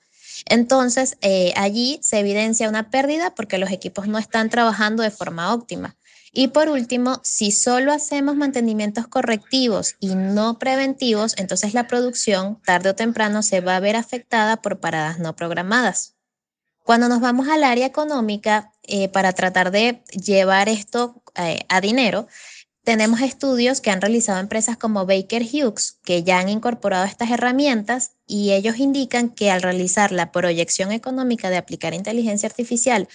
Entonces, 0.45 1.17
eh, 1.21 1.53
allí 1.55 1.99
se 2.03 2.19
evidencia 2.19 2.69
una 2.69 2.91
pérdida 2.91 3.33
porque 3.33 3.57
los 3.57 3.71
equipos 3.71 4.07
no 4.07 4.19
están 4.19 4.49
trabajando 4.51 5.01
de 5.01 5.11
forma 5.11 5.53
óptima. 5.53 5.95
Y 6.33 6.47
por 6.47 6.69
último, 6.69 7.19
si 7.23 7.51
solo 7.51 7.91
hacemos 7.91 8.37
mantenimientos 8.37 9.07
correctivos 9.07 9.95
y 9.99 10.15
no 10.15 10.59
preventivos, 10.59 11.33
entonces 11.37 11.73
la 11.73 11.87
producción 11.87 12.61
tarde 12.63 12.91
o 12.91 12.95
temprano 12.95 13.43
se 13.43 13.59
va 13.59 13.75
a 13.75 13.81
ver 13.81 13.97
afectada 13.97 14.61
por 14.61 14.79
paradas 14.79 15.19
no 15.19 15.35
programadas. 15.35 16.15
Cuando 16.83 17.09
nos 17.09 17.19
vamos 17.19 17.49
al 17.49 17.63
área 17.63 17.85
económica, 17.85 18.71
eh, 18.83 19.09
para 19.09 19.33
tratar 19.33 19.71
de 19.71 20.03
llevar 20.11 20.69
esto 20.69 21.21
eh, 21.35 21.59
a 21.69 21.81
dinero, 21.81 22.27
tenemos 22.83 23.21
estudios 23.21 23.79
que 23.79 23.91
han 23.91 24.01
realizado 24.01 24.39
empresas 24.39 24.75
como 24.75 25.05
Baker 25.05 25.43
Hughes, 25.43 25.99
que 26.03 26.23
ya 26.23 26.39
han 26.39 26.49
incorporado 26.49 27.05
estas 27.05 27.29
herramientas 27.29 28.13
y 28.25 28.53
ellos 28.53 28.77
indican 28.77 29.29
que 29.29 29.51
al 29.51 29.61
realizar 29.61 30.11
la 30.11 30.31
proyección 30.31 30.91
económica 30.91 31.51
de 31.51 31.57
aplicar 31.57 31.93
inteligencia 31.93 32.47
artificial, 32.47 33.07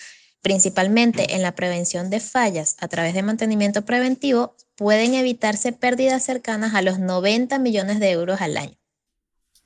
principalmente 0.46 1.34
en 1.34 1.42
la 1.42 1.56
prevención 1.56 2.08
de 2.08 2.20
fallas 2.20 2.76
a 2.78 2.86
través 2.86 3.14
de 3.14 3.24
mantenimiento 3.24 3.84
preventivo, 3.84 4.54
pueden 4.76 5.14
evitarse 5.14 5.72
pérdidas 5.72 6.24
cercanas 6.24 6.72
a 6.76 6.82
los 6.82 7.00
90 7.00 7.58
millones 7.58 7.98
de 7.98 8.12
euros 8.12 8.40
al 8.40 8.56
año. 8.56 8.76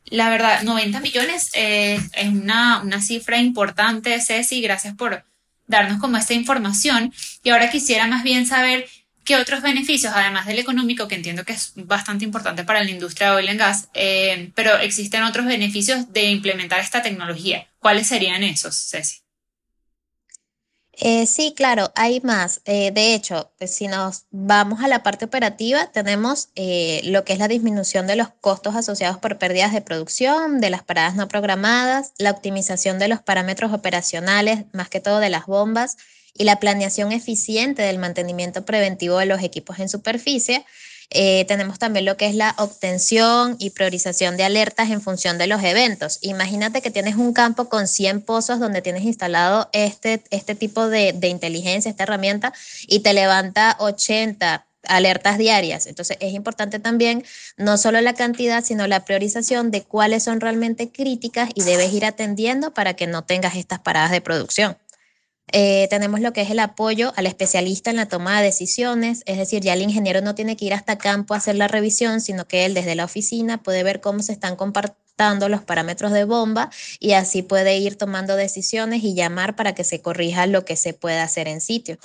La 0.06 0.30
verdad, 0.30 0.62
90 0.62 1.00
millones 1.00 1.50
eh, 1.52 2.00
es 2.14 2.28
una, 2.30 2.80
una 2.80 3.02
cifra 3.02 3.36
importante, 3.36 4.18
Ceci. 4.22 4.62
Gracias 4.62 4.94
por 4.94 5.22
darnos 5.66 6.00
como 6.00 6.16
esta 6.16 6.32
información. 6.32 7.12
Y 7.42 7.50
ahora 7.50 7.70
quisiera 7.70 8.06
más 8.06 8.22
bien 8.24 8.46
saber 8.46 8.86
¿Qué 9.22 9.36
otros 9.36 9.60
beneficios, 9.60 10.14
además 10.16 10.46
del 10.46 10.58
económico, 10.58 11.06
que 11.06 11.14
entiendo 11.14 11.44
que 11.44 11.52
es 11.52 11.72
bastante 11.76 12.24
importante 12.24 12.64
para 12.64 12.82
la 12.82 12.90
industria 12.90 13.30
de 13.30 13.36
oil 13.36 13.48
and 13.50 13.58
gas, 13.60 13.88
eh, 13.92 14.50
pero 14.54 14.78
existen 14.78 15.22
otros 15.22 15.44
beneficios 15.44 16.10
de 16.10 16.30
implementar 16.30 16.80
esta 16.80 17.02
tecnología? 17.02 17.68
¿Cuáles 17.78 18.06
serían 18.08 18.42
esos, 18.42 18.74
Ceci? 18.74 19.20
Eh, 21.02 21.26
sí, 21.26 21.54
claro, 21.56 21.90
hay 21.94 22.20
más. 22.20 22.60
Eh, 22.66 22.90
de 22.92 23.14
hecho, 23.14 23.50
pues, 23.58 23.74
si 23.74 23.88
nos 23.88 24.26
vamos 24.30 24.82
a 24.82 24.88
la 24.88 25.02
parte 25.02 25.24
operativa, 25.24 25.90
tenemos 25.90 26.50
lo 27.04 27.24
que 27.24 27.32
es 27.32 27.38
la 27.38 27.48
disminución 27.48 28.06
de 28.06 28.16
los 28.16 28.28
costos 28.28 28.76
asociados 28.76 29.16
por 29.18 29.38
pérdidas 29.38 29.72
de 29.72 29.80
producción, 29.80 30.60
de 30.60 30.68
las 30.68 30.82
paradas 30.82 31.16
no 31.16 31.26
programadas, 31.26 32.12
la 32.18 32.30
optimización 32.30 32.98
de 32.98 33.08
los 33.08 33.22
parámetros 33.22 33.72
operacionales, 33.72 34.66
más 34.74 34.90
que 34.90 35.00
todo 35.00 35.20
de 35.20 35.30
las 35.30 35.46
bombas, 35.46 35.96
y 36.34 36.44
la 36.44 36.60
planeación 36.60 37.12
eficiente 37.12 37.82
del 37.82 37.98
mantenimiento 37.98 38.64
preventivo 38.64 39.18
de 39.18 39.26
los 39.26 39.42
equipos 39.42 39.78
en 39.78 39.88
superficie. 39.88 40.64
Eh, 41.10 41.44
tenemos 41.46 41.78
también 41.78 42.04
lo 42.04 42.16
que 42.16 42.26
es 42.26 42.34
la 42.34 42.54
obtención 42.58 43.56
y 43.58 43.70
priorización 43.70 44.36
de 44.36 44.44
alertas 44.44 44.90
en 44.90 45.02
función 45.02 45.38
de 45.38 45.48
los 45.48 45.62
eventos. 45.62 46.18
Imagínate 46.22 46.82
que 46.82 46.90
tienes 46.90 47.16
un 47.16 47.32
campo 47.32 47.68
con 47.68 47.88
100 47.88 48.22
pozos 48.22 48.60
donde 48.60 48.80
tienes 48.80 49.02
instalado 49.02 49.68
este, 49.72 50.22
este 50.30 50.54
tipo 50.54 50.88
de, 50.88 51.12
de 51.12 51.28
inteligencia, 51.28 51.90
esta 51.90 52.04
herramienta, 52.04 52.52
y 52.86 53.00
te 53.00 53.12
levanta 53.12 53.76
80 53.80 54.66
alertas 54.86 55.38
diarias. 55.38 55.86
Entonces 55.86 56.16
es 56.20 56.32
importante 56.32 56.78
también 56.78 57.24
no 57.56 57.76
solo 57.76 58.00
la 58.00 58.14
cantidad, 58.14 58.64
sino 58.64 58.86
la 58.86 59.04
priorización 59.04 59.70
de 59.70 59.82
cuáles 59.82 60.22
son 60.22 60.40
realmente 60.40 60.90
críticas 60.90 61.50
y 61.54 61.62
debes 61.62 61.92
ir 61.92 62.04
atendiendo 62.04 62.72
para 62.72 62.94
que 62.94 63.06
no 63.06 63.24
tengas 63.24 63.56
estas 63.56 63.80
paradas 63.80 64.10
de 64.10 64.20
producción. 64.20 64.76
Eh, 65.52 65.88
tenemos 65.90 66.20
lo 66.20 66.32
que 66.32 66.42
es 66.42 66.50
el 66.50 66.58
apoyo 66.58 67.12
al 67.16 67.26
especialista 67.26 67.90
en 67.90 67.96
la 67.96 68.06
toma 68.06 68.38
de 68.38 68.46
decisiones, 68.46 69.22
es 69.26 69.38
decir, 69.38 69.62
ya 69.62 69.74
el 69.74 69.82
ingeniero 69.82 70.20
no 70.20 70.34
tiene 70.34 70.56
que 70.56 70.64
ir 70.64 70.74
hasta 70.74 70.98
campo 70.98 71.34
a 71.34 71.38
hacer 71.38 71.56
la 71.56 71.68
revisión, 71.68 72.20
sino 72.20 72.46
que 72.46 72.64
él 72.64 72.74
desde 72.74 72.94
la 72.94 73.04
oficina 73.04 73.62
puede 73.62 73.82
ver 73.82 74.00
cómo 74.00 74.22
se 74.22 74.32
están 74.32 74.56
comportando 74.56 75.48
los 75.48 75.62
parámetros 75.62 76.12
de 76.12 76.24
bomba 76.24 76.70
y 76.98 77.12
así 77.12 77.42
puede 77.42 77.76
ir 77.78 77.96
tomando 77.96 78.36
decisiones 78.36 79.02
y 79.04 79.14
llamar 79.14 79.54
para 79.56 79.74
que 79.74 79.84
se 79.84 80.00
corrija 80.00 80.46
lo 80.46 80.64
que 80.64 80.76
se 80.76 80.94
pueda 80.94 81.24
hacer 81.24 81.46
en 81.48 81.60
sitio 81.60 81.98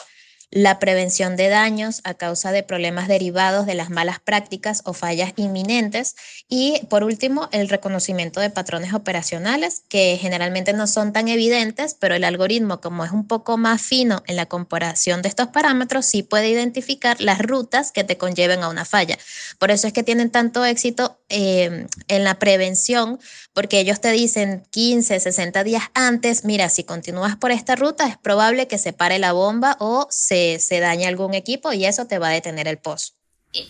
la 0.51 0.79
prevención 0.79 1.35
de 1.35 1.49
daños 1.49 2.01
a 2.03 2.13
causa 2.13 2.51
de 2.51 2.63
problemas 2.63 3.07
derivados 3.07 3.65
de 3.65 3.75
las 3.75 3.89
malas 3.89 4.19
prácticas 4.19 4.81
o 4.85 4.93
fallas 4.93 5.33
inminentes 5.35 6.15
y 6.47 6.81
por 6.89 7.03
último 7.03 7.49
el 7.51 7.69
reconocimiento 7.69 8.39
de 8.39 8.49
patrones 8.49 8.93
operacionales 8.93 9.83
que 9.89 10.17
generalmente 10.19 10.73
no 10.73 10.87
son 10.87 11.13
tan 11.13 11.27
evidentes, 11.27 11.95
pero 11.99 12.15
el 12.15 12.23
algoritmo 12.23 12.81
como 12.81 13.05
es 13.05 13.11
un 13.11 13.27
poco 13.27 13.57
más 13.57 13.81
fino 13.81 14.23
en 14.27 14.35
la 14.35 14.45
comparación 14.45 15.21
de 15.21 15.29
estos 15.29 15.47
parámetros 15.47 16.05
sí 16.05 16.23
puede 16.23 16.49
identificar 16.49 17.19
las 17.21 17.39
rutas 17.39 17.91
que 17.91 18.03
te 18.03 18.17
conlleven 18.17 18.63
a 18.63 18.69
una 18.69 18.85
falla. 18.85 19.17
Por 19.59 19.71
eso 19.71 19.87
es 19.87 19.93
que 19.93 20.03
tienen 20.03 20.29
tanto 20.29 20.65
éxito 20.65 21.19
eh, 21.29 21.87
en 22.07 22.23
la 22.23 22.39
prevención 22.39 23.19
porque 23.53 23.79
ellos 23.79 24.01
te 24.01 24.11
dicen 24.11 24.63
15, 24.69 25.19
60 25.19 25.63
días 25.63 25.83
antes, 25.93 26.43
mira, 26.43 26.69
si 26.69 26.83
continúas 26.83 27.37
por 27.37 27.51
esta 27.51 27.75
ruta 27.75 28.07
es 28.07 28.17
probable 28.17 28.67
que 28.67 28.77
se 28.77 28.93
pare 28.93 29.17
la 29.17 29.31
bomba 29.31 29.77
o 29.79 30.07
se, 30.09 30.34
se 30.59 30.79
dañe 30.79 31.07
algún 31.07 31.33
equipo 31.33 31.73
y 31.73 31.85
eso 31.85 32.07
te 32.07 32.19
va 32.19 32.29
a 32.29 32.31
detener 32.31 32.67
el 32.67 32.77
pozo. 32.77 33.13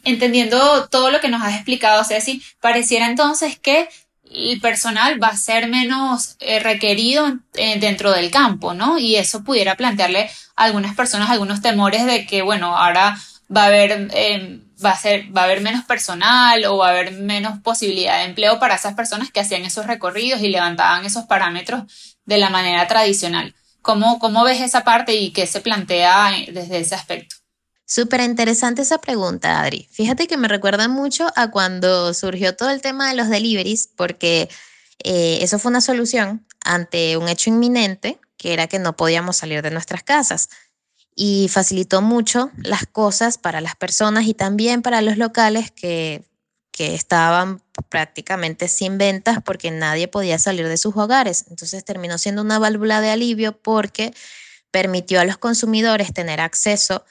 Entendiendo 0.03 0.87
todo 0.87 1.11
lo 1.11 1.19
que 1.19 1.29
nos 1.29 1.43
has 1.43 1.55
explicado, 1.55 2.03
Ceci, 2.03 2.41
pareciera 2.59 3.07
entonces 3.07 3.59
que 3.59 3.87
el 4.23 4.59
personal 4.59 5.21
va 5.21 5.27
a 5.27 5.37
ser 5.37 5.67
menos 5.67 6.35
eh, 6.39 6.59
requerido 6.59 7.37
eh, 7.53 7.79
dentro 7.79 8.11
del 8.11 8.31
campo, 8.31 8.73
¿no? 8.73 8.97
Y 8.97 9.15
eso 9.15 9.43
pudiera 9.43 9.75
plantearle 9.75 10.29
a 10.55 10.63
algunas 10.63 10.95
personas 10.95 11.29
algunos 11.29 11.61
temores 11.61 12.05
de 12.05 12.25
que, 12.25 12.41
bueno, 12.41 12.75
ahora 12.75 13.17
va 13.55 13.63
a 13.63 13.67
haber 13.67 14.09
em, 14.13 14.65
va 14.83 14.91
a 14.91 14.97
ser, 14.97 15.35
va 15.35 15.41
a 15.41 15.43
haber 15.45 15.61
menos 15.61 15.85
personal 15.85 16.65
o 16.65 16.77
va 16.77 16.87
a 16.87 16.91
haber 16.91 17.11
menos 17.13 17.59
posibilidad 17.59 18.19
de 18.19 18.25
empleo 18.25 18.59
para 18.59 18.75
esas 18.75 18.93
personas 18.93 19.31
que 19.31 19.39
hacían 19.39 19.63
esos 19.63 19.87
recorridos 19.87 20.41
y 20.41 20.49
levantaban 20.49 21.05
esos 21.05 21.25
parámetros 21.25 21.83
de 22.25 22.37
la 22.37 22.49
manera 22.49 22.87
tradicional. 22.87 23.55
¿Cómo, 23.85 24.17
cómo 24.17 24.43
ves 24.43 24.61
esa 24.61 24.83
parte 24.83 25.13
y 25.13 25.31
qué 25.31 25.45
se 25.45 25.61
plantea 25.61 26.31
desde 26.51 26.79
ese 26.79 26.95
aspecto? 26.95 27.35
Súper 27.85 28.21
interesante 28.21 28.81
esa 28.81 28.97
pregunta, 28.97 29.61
Adri. 29.61 29.87
Fíjate 29.91 30.25
que 30.25 30.37
me 30.37 30.47
recuerda 30.47 30.87
mucho 30.87 31.31
a 31.35 31.51
cuando 31.51 32.11
surgió 32.15 32.55
todo 32.55 32.71
el 32.71 32.81
tema 32.81 33.07
de 33.07 33.15
los 33.15 33.29
deliveries, 33.29 33.87
porque 33.95 34.49
eh, 35.03 35.37
eso 35.41 35.59
fue 35.59 35.69
una 35.69 35.81
solución 35.81 36.47
ante 36.61 37.15
un 37.15 37.29
hecho 37.29 37.51
inminente, 37.51 38.19
que 38.37 38.53
era 38.53 38.65
que 38.65 38.79
no 38.79 38.95
podíamos 38.95 39.37
salir 39.37 39.61
de 39.61 39.69
nuestras 39.69 40.01
casas 40.01 40.49
y 41.15 41.47
facilitó 41.49 42.01
mucho 42.01 42.49
las 42.57 42.87
cosas 42.87 43.37
para 43.37 43.61
las 43.61 43.75
personas 43.75 44.25
y 44.25 44.33
también 44.33 44.81
para 44.81 45.03
los 45.03 45.17
locales 45.17 45.69
que, 45.69 46.23
que 46.75 46.93
estaban 46.93 47.61
prácticamente 47.87 48.67
sin 48.67 48.97
ventas 48.97 49.39
porque 49.45 49.71
nadie 49.71 50.09
podía 50.09 50.37
salir 50.37 50.67
de 50.67 50.75
sus 50.75 50.97
hogares. 50.97 51.45
Entonces 51.49 51.85
terminó 51.85 52.17
siendo 52.17 52.41
una 52.41 52.59
válvula 52.59 52.99
de 52.99 53.11
alivio 53.11 53.57
porque 53.57 54.13
permitió 54.71 55.21
a 55.21 55.23
los 55.23 55.37
consumidores 55.37 56.13
tener 56.13 56.41
acceso 56.41 57.05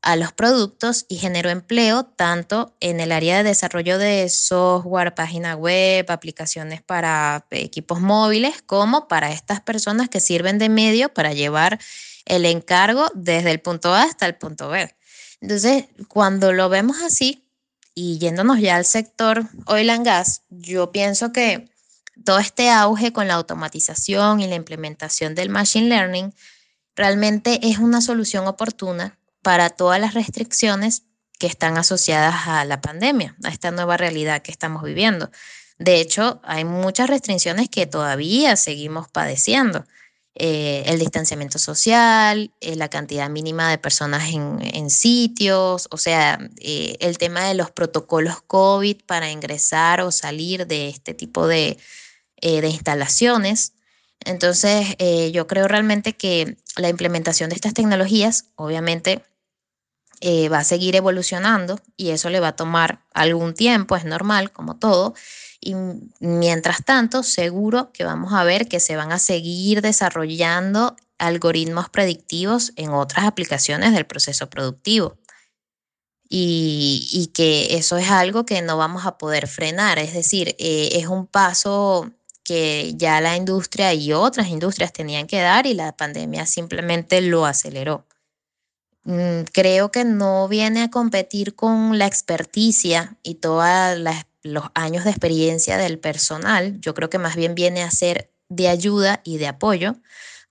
a 0.00 0.16
los 0.16 0.32
productos 0.32 1.04
y 1.06 1.18
generó 1.18 1.50
empleo 1.50 2.04
tanto 2.04 2.74
en 2.80 2.98
el 2.98 3.12
área 3.12 3.36
de 3.36 3.50
desarrollo 3.50 3.98
de 3.98 4.26
software, 4.30 5.14
página 5.14 5.54
web, 5.54 6.10
aplicaciones 6.10 6.80
para 6.80 7.44
equipos 7.50 8.00
móviles, 8.00 8.62
como 8.64 9.06
para 9.06 9.32
estas 9.32 9.60
personas 9.60 10.08
que 10.08 10.20
sirven 10.20 10.56
de 10.56 10.70
medio 10.70 11.12
para 11.12 11.34
llevar 11.34 11.78
el 12.24 12.46
encargo 12.46 13.10
desde 13.14 13.50
el 13.50 13.60
punto 13.60 13.92
A 13.92 14.04
hasta 14.04 14.24
el 14.24 14.36
punto 14.36 14.70
B. 14.70 14.90
Entonces, 15.42 15.88
cuando 16.08 16.54
lo 16.54 16.70
vemos 16.70 17.02
así 17.02 17.49
y 17.94 18.18
yéndonos 18.18 18.60
ya 18.60 18.76
al 18.76 18.84
sector 18.84 19.44
oil 19.66 19.90
and 19.90 20.04
gas, 20.04 20.42
yo 20.48 20.92
pienso 20.92 21.32
que 21.32 21.70
todo 22.24 22.38
este 22.38 22.70
auge 22.70 23.12
con 23.12 23.28
la 23.28 23.34
automatización 23.34 24.40
y 24.40 24.46
la 24.46 24.54
implementación 24.54 25.34
del 25.34 25.48
machine 25.48 25.88
learning 25.88 26.34
realmente 26.94 27.60
es 27.62 27.78
una 27.78 28.00
solución 28.00 28.46
oportuna 28.46 29.18
para 29.42 29.70
todas 29.70 30.00
las 30.00 30.14
restricciones 30.14 31.04
que 31.38 31.46
están 31.46 31.78
asociadas 31.78 32.46
a 32.46 32.64
la 32.66 32.80
pandemia, 32.82 33.36
a 33.42 33.48
esta 33.48 33.70
nueva 33.70 33.96
realidad 33.96 34.42
que 34.42 34.50
estamos 34.50 34.82
viviendo. 34.82 35.30
De 35.78 35.98
hecho, 35.98 36.40
hay 36.44 36.66
muchas 36.66 37.08
restricciones 37.08 37.70
que 37.70 37.86
todavía 37.86 38.54
seguimos 38.56 39.08
padeciendo. 39.08 39.86
Eh, 40.36 40.84
el 40.86 41.00
distanciamiento 41.00 41.58
social, 41.58 42.52
eh, 42.60 42.76
la 42.76 42.88
cantidad 42.88 43.28
mínima 43.28 43.68
de 43.68 43.78
personas 43.78 44.32
en, 44.32 44.88
sitios, 44.88 45.88
o 45.90 45.96
sea, 45.96 46.38
eh, 46.60 46.96
el 47.00 47.18
tema 47.18 47.46
de 47.46 47.54
los 47.54 47.70
protocolos 47.72 48.40
COVID 48.42 49.02
para 49.06 49.30
ingresar 49.30 50.00
o 50.00 50.12
salir 50.12 50.66
de 50.66 50.88
este 50.88 51.14
tipo 51.14 51.46
de, 51.48 51.78
de 52.40 52.68
instalaciones. 52.68 53.74
Entonces, 54.24 54.96
yo 55.32 55.46
creo 55.46 55.66
realmente 55.66 56.14
que 56.14 56.56
la 56.76 56.88
implementación 56.88 57.50
de 57.50 57.56
estas 57.56 57.74
tecnologías, 57.74 58.46
obviamente, 58.56 59.22
va 60.22 60.58
a 60.58 60.64
seguir 60.64 60.96
evolucionando 60.96 61.80
y 61.96 62.10
eso 62.10 62.28
le 62.30 62.40
va 62.40 62.48
a 62.48 62.56
tomar 62.56 63.02
algún 63.14 63.54
tiempo, 63.54 63.96
es 63.96 64.04
normal, 64.04 64.52
como 64.52 64.76
todo. 64.76 65.14
Y 65.60 65.74
mientras 66.20 66.84
tanto, 66.84 67.22
seguro 67.22 67.92
que 67.92 68.04
vamos 68.04 68.32
a 68.32 68.44
ver 68.44 68.68
que 68.68 68.80
se 68.80 68.96
van 68.96 69.12
a 69.12 69.18
seguir 69.18 69.82
desarrollando 69.82 70.96
algoritmos 71.18 71.90
predictivos 71.90 72.72
en 72.76 72.90
otras 72.90 73.26
aplicaciones 73.26 73.92
del 73.92 74.06
proceso 74.06 74.48
productivo. 74.50 75.18
Y, 76.32 77.30
que 77.34 77.76
eso 77.76 77.96
es 77.96 78.08
algo 78.08 78.46
que 78.46 78.62
no 78.62 78.76
vamos 78.76 79.04
a 79.04 79.18
poder 79.18 79.48
frenar. 79.48 79.98
Es 79.98 80.14
decir, 80.14 80.54
eh, 80.58 80.90
es 80.92 81.06
un 81.08 81.26
paso 81.26 82.10
que 82.44 82.94
ya 82.96 83.20
la 83.20 83.36
industria 83.36 83.92
y 83.94 84.12
otras 84.12 84.48
industrias 84.48 84.92
tenían 84.92 85.26
que 85.26 85.40
dar 85.40 85.66
y 85.66 85.74
la 85.74 85.96
pandemia 85.96 86.46
simplemente 86.46 87.20
lo 87.20 87.46
aceleró. 87.46 88.06
Mm, 89.04 89.42
creo 89.52 89.90
que 89.90 90.04
no 90.04 90.46
viene 90.48 90.82
a 90.82 90.90
competir 90.90 91.54
con 91.54 91.98
la 91.98 92.06
experticia 92.06 93.16
y 93.22 93.36
toda 93.36 93.94
la 93.96 94.26
los 94.42 94.64
años 94.74 95.04
de 95.04 95.10
experiencia 95.10 95.76
del 95.76 95.98
personal, 95.98 96.80
yo 96.80 96.94
creo 96.94 97.10
que 97.10 97.18
más 97.18 97.36
bien 97.36 97.54
viene 97.54 97.82
a 97.82 97.90
ser 97.90 98.30
de 98.48 98.68
ayuda 98.68 99.20
y 99.24 99.38
de 99.38 99.48
apoyo 99.48 99.96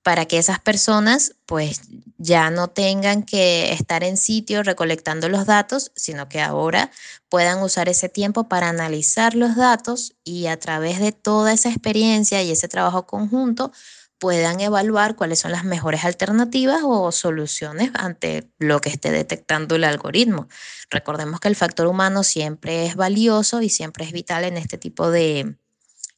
para 0.03 0.25
que 0.25 0.37
esas 0.37 0.59
personas 0.59 1.35
pues 1.45 1.81
ya 2.17 2.49
no 2.51 2.69
tengan 2.69 3.23
que 3.23 3.73
estar 3.73 4.03
en 4.03 4.15
sitio 4.15 4.63
recolectando 4.63 5.27
los 5.27 5.45
datos, 5.45 5.91
sino 5.95 6.29
que 6.29 6.39
ahora 6.39 6.89
puedan 7.27 7.61
usar 7.61 7.89
ese 7.89 8.07
tiempo 8.07 8.47
para 8.47 8.69
analizar 8.69 9.35
los 9.35 9.55
datos 9.55 10.13
y 10.23 10.47
a 10.47 10.57
través 10.57 10.99
de 10.99 11.11
toda 11.11 11.51
esa 11.51 11.69
experiencia 11.69 12.41
y 12.43 12.51
ese 12.51 12.67
trabajo 12.67 13.05
conjunto 13.05 13.71
puedan 14.19 14.59
evaluar 14.59 15.15
cuáles 15.15 15.39
son 15.39 15.51
las 15.51 15.63
mejores 15.63 16.03
alternativas 16.03 16.81
o 16.83 17.11
soluciones 17.11 17.91
ante 17.95 18.49
lo 18.59 18.81
que 18.81 18.89
esté 18.89 19.11
detectando 19.11 19.75
el 19.75 19.85
algoritmo. 19.85 20.47
Recordemos 20.89 21.39
que 21.39 21.47
el 21.47 21.55
factor 21.55 21.87
humano 21.87 22.23
siempre 22.23 22.85
es 22.85 22.95
valioso 22.95 23.61
y 23.61 23.69
siempre 23.69 24.05
es 24.05 24.11
vital 24.11 24.43
en 24.43 24.57
este 24.57 24.77
tipo 24.77 25.09
de, 25.09 25.55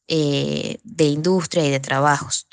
eh, 0.08 0.80
de 0.84 1.04
industria 1.06 1.66
y 1.66 1.70
de 1.70 1.80
trabajos. 1.80 2.48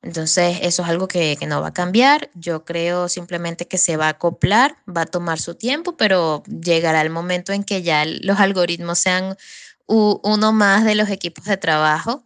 Entonces, 0.00 0.58
eso 0.62 0.82
es 0.82 0.88
algo 0.88 1.08
que, 1.08 1.36
que, 1.38 1.46
no 1.46 1.62
va 1.62 1.68
a 1.68 1.72
cambiar. 1.72 2.30
Yo 2.34 2.64
creo 2.64 3.08
simplemente 3.08 3.66
que 3.66 3.78
se 3.78 3.96
va 3.96 4.06
a 4.06 4.10
acoplar, 4.10 4.76
va 4.86 5.02
a 5.02 5.06
tomar 5.06 5.40
su 5.40 5.54
tiempo, 5.54 5.96
pero 5.96 6.42
llegará 6.44 7.00
el 7.00 7.08
momento 7.08 7.52
en 7.52 7.64
que 7.64 7.82
ya 7.82 8.04
los 8.04 8.38
algoritmos 8.38 8.98
sean 8.98 9.36
uno 9.86 10.52
más 10.52 10.84
de 10.84 10.94
los 10.94 11.08
equipos 11.08 11.44
de 11.44 11.56
trabajo 11.56 12.24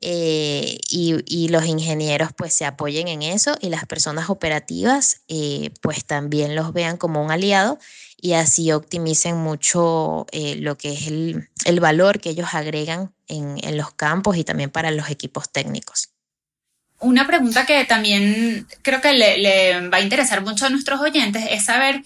eh, 0.00 0.78
y, 0.90 1.48
los 1.48 1.64
ingenieros 1.64 2.30
pues 2.36 2.54
se 2.54 2.64
apoyen 2.64 3.08
en 3.08 3.22
eso 3.22 3.56
y 3.60 3.68
las 3.68 3.86
personas 3.86 4.28
operativas 4.28 5.22
eh, 5.28 5.70
pues 5.80 6.04
también 6.04 6.54
los 6.54 6.72
vean 6.72 6.96
como 6.96 7.24
un 7.24 7.30
aliado 7.30 7.78
y 8.20 8.34
así 8.34 8.72
optimicen 8.72 9.36
mucho 9.36 10.26
eh, 10.32 10.56
lo 10.56 10.76
que 10.76 10.92
es 10.92 11.06
el, 11.06 11.80
valor 11.80 12.20
que 12.20 12.30
ellos 12.30 12.48
agregan 12.52 13.12
en, 13.28 13.76
los 13.76 13.92
campos 13.94 14.36
y 14.36 14.44
también 14.44 14.70
para 14.70 14.90
los 14.90 15.08
equipos 15.10 15.50
técnicos. 15.50 16.10
Una 16.98 17.26
pregunta 17.26 17.66
que 17.66 17.84
también 17.84 18.66
creo 18.82 19.00
que 19.00 19.12
le, 19.12 19.38
le 19.38 19.88
va 19.88 19.98
a 19.98 20.00
interesar 20.00 20.42
mucho 20.42 20.66
a 20.66 20.70
nuestros 20.70 21.00
oyentes 21.00 21.44
es 21.50 21.64
saber 21.64 22.02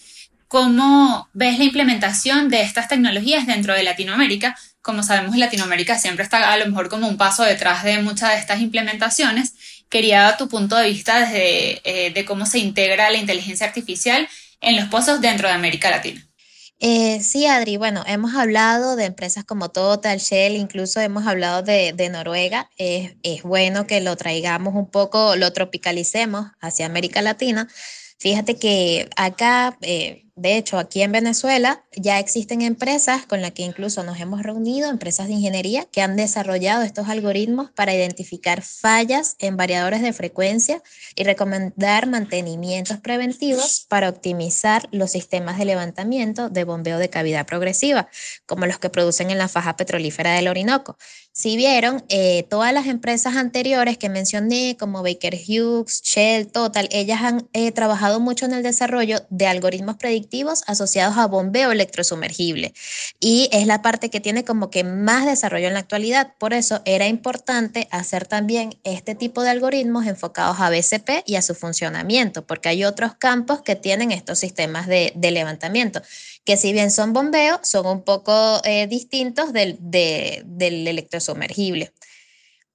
cómo 0.49 1.29
ves 1.33 1.59
la 1.59 1.65
implementación 1.65 2.49
de 2.49 2.63
estas 2.63 2.89
tecnologías 2.89 3.47
dentro 3.47 3.73
de 3.73 3.85
Latinoamérica, 3.85 4.57
como 4.83 5.03
sabemos, 5.03 5.37
Latinoamérica 5.37 5.99
siempre 5.99 6.25
está 6.25 6.53
a 6.53 6.57
lo 6.57 6.67
mejor 6.67 6.89
como 6.89 7.09
un 7.09 7.17
paso 7.17 7.43
detrás 7.43 7.85
de 7.85 7.99
muchas 7.99 8.31
de 8.31 8.39
estas 8.39 8.61
implementaciones. 8.61 9.55
Quería 9.89 10.37
tu 10.37 10.49
punto 10.49 10.77
de 10.77 10.89
vista 10.89 11.21
desde 11.21 11.81
eh, 11.85 12.11
de 12.11 12.25
cómo 12.25 12.47
se 12.47 12.59
integra 12.59 13.11
la 13.11 13.19
inteligencia 13.19 13.67
artificial 13.67 14.29
en 14.61 14.77
los 14.77 14.89
pozos 14.89 15.21
dentro 15.21 15.49
de 15.49 15.55
América 15.55 15.91
Latina. 15.91 16.27
Eh, 16.83 17.21
sí, 17.21 17.47
Adri, 17.47 17.77
bueno, 17.77 18.05
hemos 18.07 18.35
hablado 18.35 18.97
de 18.97 19.05
empresas 19.05 19.45
como 19.45 19.69
Total, 19.69 20.19
Shell, 20.19 20.57
incluso 20.57 20.99
hemos 21.01 21.27
hablado 21.27 21.63
de, 21.63 22.09
Noruega. 22.11 22.71
es 22.79 23.43
bueno 23.43 23.87
que 23.87 24.01
lo 24.01 24.17
traigamos 24.17 24.75
un 24.75 24.91
poco, 24.91 25.37
lo 25.37 25.53
tropicalicemos 25.53 26.47
hacia 26.61 26.87
América 26.87 27.21
Latina. 27.21 27.69
Fíjate 28.21 28.57
que 28.57 29.09
acá, 29.17 29.79
eh, 29.81 30.27
de 30.41 30.57
hecho, 30.57 30.79
aquí 30.79 31.03
en 31.03 31.13
Venezuela 31.13 31.85
ya 31.95 32.19
existen 32.19 32.63
empresas 32.63 33.27
con 33.27 33.43
las 33.43 33.51
que 33.51 33.63
incluso 33.63 34.03
nos 34.05 34.19
hemos 34.21 34.43
reunido, 34.43 34.89
empresas 34.89 35.27
de 35.27 35.35
ingeniería 35.35 35.85
que 35.85 36.01
han 36.01 36.17
desarrollado 36.17 36.83
estos 36.83 37.11
algoritmos 37.11 37.71
para 37.73 37.95
identificar 37.95 38.63
fallas 38.63 39.37
en 39.39 39.59
variadores 39.59 40.01
de 40.01 40.15
frecuencia 40.15 40.83
y 41.15 41.25
recomendar 41.25 42.07
mantenimientos 42.07 42.97
preventivos 43.01 43.85
para 43.87 44.09
optimizar 44.09 44.89
los 44.93 45.11
sistemas 45.11 45.59
de 45.59 45.67
levantamiento 45.67 46.49
de 46.49 46.65
bombeo 46.65 46.97
de 46.97 47.11
cavidad 47.11 47.45
progresiva, 47.45 48.09
como 48.47 48.65
los 48.65 48.79
que 48.79 48.89
producen 48.89 49.31
en 49.31 49.37
la 49.37 49.49
faja 49.49 49.77
petrolífera 49.77 50.33
del 50.33 50.49
Orinoco. 50.49 50.97
Si 51.33 51.57
vieron, 51.57 52.05
eh, 52.09 52.45
todas 52.51 52.75
las 52.75 52.89
empresas 52.89 53.37
anteriores 53.37 53.97
que 53.97 54.09
mencioné, 54.09 54.77
como 54.77 55.05
Baker 55.05 55.35
Hughes, 55.37 56.03
Shell, 56.03 56.49
Total, 56.49 56.89
ellas 56.91 57.23
han 57.23 57.49
eh, 57.53 57.71
trabajado 57.71 58.19
mucho 58.19 58.47
en 58.47 58.53
el 58.53 58.65
desarrollo 58.65 59.19
de 59.31 59.47
algoritmos 59.47 59.95
predictivos 59.97 60.65
asociados 60.67 61.17
a 61.19 61.27
bombeo 61.27 61.71
electrosumergible. 61.71 62.75
Y 63.21 63.49
es 63.53 63.69
la 63.69 63.81
parte 63.81 64.11
que 64.11 64.19
tiene 64.19 64.45
como 64.45 64.71
que 64.71 64.83
más 64.83 65.25
desarrollo 65.25 65.69
en 65.69 65.75
la 65.75 65.81
actualidad. 65.81 66.35
Por 66.37 66.53
eso 66.53 66.83
era 66.85 67.07
importante 67.07 67.87
hacer 67.93 68.27
también 68.27 68.81
este 68.83 69.15
tipo 69.15 69.45
de 69.45 69.51
algoritmos 69.51 70.07
enfocados 70.07 70.59
a 70.59 70.69
BCP 70.69 71.23
y 71.27 71.37
a 71.37 71.43
su 71.43 71.55
funcionamiento, 71.55 72.45
porque 72.45 72.71
hay 72.71 72.85
otros 72.85 73.15
campos 73.15 73.63
que 73.63 73.77
tienen 73.77 74.11
estos 74.11 74.41
sistemas 74.41 74.89
de, 74.89 75.13
de 75.15 75.31
levantamiento 75.31 76.03
que 76.51 76.57
si 76.57 76.73
bien 76.73 76.91
son 76.91 77.13
bombeos, 77.13 77.61
son 77.63 77.87
un 77.87 78.03
poco 78.03 78.61
eh, 78.65 78.89
distintos 78.89 79.53
del, 79.53 79.77
del 79.81 80.89
electrosumergible. 80.89 81.93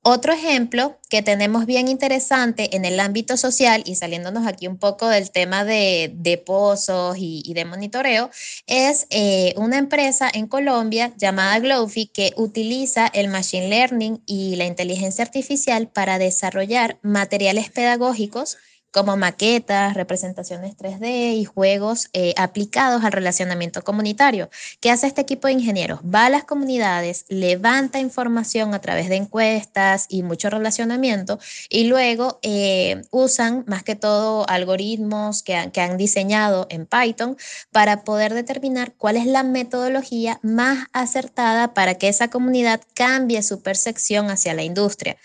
Otro 0.02 0.32
ejemplo 0.32 0.98
que 1.10 1.22
tenemos 1.22 1.66
bien 1.66 1.90
interesante 1.90 2.74
en 2.78 2.86
el 2.86 3.02
ámbito 3.02 3.36
social 3.36 3.84
y 3.86 3.96
saliéndonos 3.96 4.48
aquí 4.48 4.68
un 4.68 4.78
poco 4.78 5.10
del 5.10 5.30
tema 5.30 5.66
de, 5.66 6.10
de 6.16 6.38
pozos 6.38 7.18
y, 7.20 7.54
de 7.54 7.66
monitoreo 7.66 8.30
es 8.66 9.08
eh, 9.10 9.54
una 9.58 9.78
empresa 9.78 10.30
en 10.34 10.48
Colombia 10.48 11.12
llamada 11.18 11.60
Glowfi 11.60 12.08
que 12.08 12.32
utiliza 12.38 13.08
el 13.08 13.28
machine 13.28 13.68
learning 13.68 14.24
y 14.26 14.56
la 14.56 14.64
inteligencia 14.64 15.26
artificial 15.26 15.90
para 15.90 16.18
desarrollar 16.18 16.98
materiales 17.02 17.70
pedagógicos 17.72 18.58
como 18.96 19.18
maquetas, 19.18 19.94
representaciones 19.94 20.78
3D 20.78 21.36
y 21.36 21.44
juegos 21.44 22.08
eh, 22.14 22.34
aplicados 22.38 23.04
al 23.04 23.12
relacionamiento 23.12 23.84
comunitario. 23.84 24.50
¿Qué 24.80 24.90
hace 24.90 25.08
este 25.08 25.20
equipo 25.20 25.48
de 25.48 25.54
ingenieros? 25.54 26.00
Va 26.00 26.28
a 26.28 26.30
las 26.30 26.46
comunidades, 26.46 27.26
levanta 27.28 28.00
información 28.00 28.74
a 28.74 28.80
través 28.80 29.10
de 29.10 29.18
encuestas 29.18 30.06
y 30.08 30.24
mucho 30.24 30.50
relacionamiento 30.50 31.40
y 31.70 31.88
luego 31.88 32.40
eh, 32.42 33.02
usan 33.12 33.66
más 33.68 33.84
que 33.84 33.98
todo 33.98 34.48
algoritmos 34.48 35.44
que 35.44 35.56
que 35.74 35.82
han 35.82 35.98
diseñado 35.98 36.68
en 36.70 36.86
Python 36.86 37.36
para 37.74 38.06
poder 38.06 38.34
determinar 38.34 38.94
cuál 38.94 39.18
es 39.18 39.26
la 39.26 39.44
metodología 39.44 40.40
más 40.42 40.88
acertada 40.94 41.74
para 41.74 41.96
que 41.96 42.08
esa 42.08 42.30
comunidad 42.30 42.80
cambie 42.94 43.44
su 43.44 43.62
percepción 43.62 44.30
hacia 44.30 44.54
la 44.54 44.64
industria. 44.64 45.18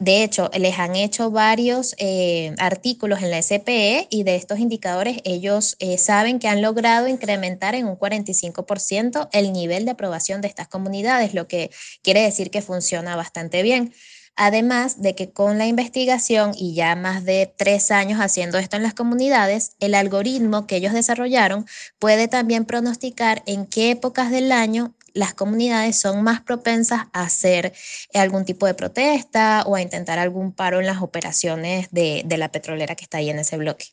De 0.00 0.22
hecho, 0.22 0.50
les 0.56 0.78
han 0.78 0.96
hecho 0.96 1.30
varios 1.30 1.94
eh, 1.98 2.54
artículos 2.58 3.17
en 3.22 3.30
la 3.30 3.42
SPE 3.42 4.08
y 4.10 4.22
de 4.22 4.36
estos 4.36 4.58
indicadores 4.58 5.18
ellos 5.24 5.76
eh, 5.78 5.98
saben 5.98 6.38
que 6.38 6.48
han 6.48 6.62
logrado 6.62 7.08
incrementar 7.08 7.74
en 7.74 7.86
un 7.86 7.96
45% 7.96 9.28
el 9.32 9.52
nivel 9.52 9.84
de 9.84 9.90
aprobación 9.92 10.40
de 10.40 10.48
estas 10.48 10.68
comunidades, 10.68 11.34
lo 11.34 11.48
que 11.48 11.70
quiere 12.02 12.22
decir 12.22 12.50
que 12.50 12.62
funciona 12.62 13.16
bastante 13.16 13.62
bien. 13.62 13.92
Además 14.40 15.02
de 15.02 15.16
que 15.16 15.32
con 15.32 15.58
la 15.58 15.66
investigación 15.66 16.52
y 16.56 16.72
ya 16.74 16.94
más 16.94 17.24
de 17.24 17.52
tres 17.56 17.90
años 17.90 18.20
haciendo 18.20 18.56
esto 18.58 18.76
en 18.76 18.84
las 18.84 18.94
comunidades, 18.94 19.72
el 19.80 19.96
algoritmo 19.96 20.68
que 20.68 20.76
ellos 20.76 20.92
desarrollaron 20.92 21.66
puede 21.98 22.28
también 22.28 22.64
pronosticar 22.64 23.42
en 23.46 23.66
qué 23.66 23.90
épocas 23.90 24.30
del 24.30 24.52
año 24.52 24.94
las 25.14 25.34
comunidades 25.34 26.00
son 26.00 26.22
más 26.22 26.40
propensas 26.40 27.06
a 27.12 27.22
hacer 27.22 27.72
algún 28.14 28.44
tipo 28.44 28.66
de 28.66 28.74
protesta 28.74 29.62
o 29.66 29.74
a 29.74 29.82
intentar 29.82 30.18
algún 30.18 30.52
paro 30.52 30.80
en 30.80 30.86
las 30.86 31.02
operaciones 31.02 31.88
de, 31.90 32.24
la 32.28 32.52
petrolera 32.52 32.94
que 32.94 33.04
está 33.04 33.18
ahí 33.18 33.30
en 33.30 33.38
ese 33.38 33.56
bloque. 33.56 33.86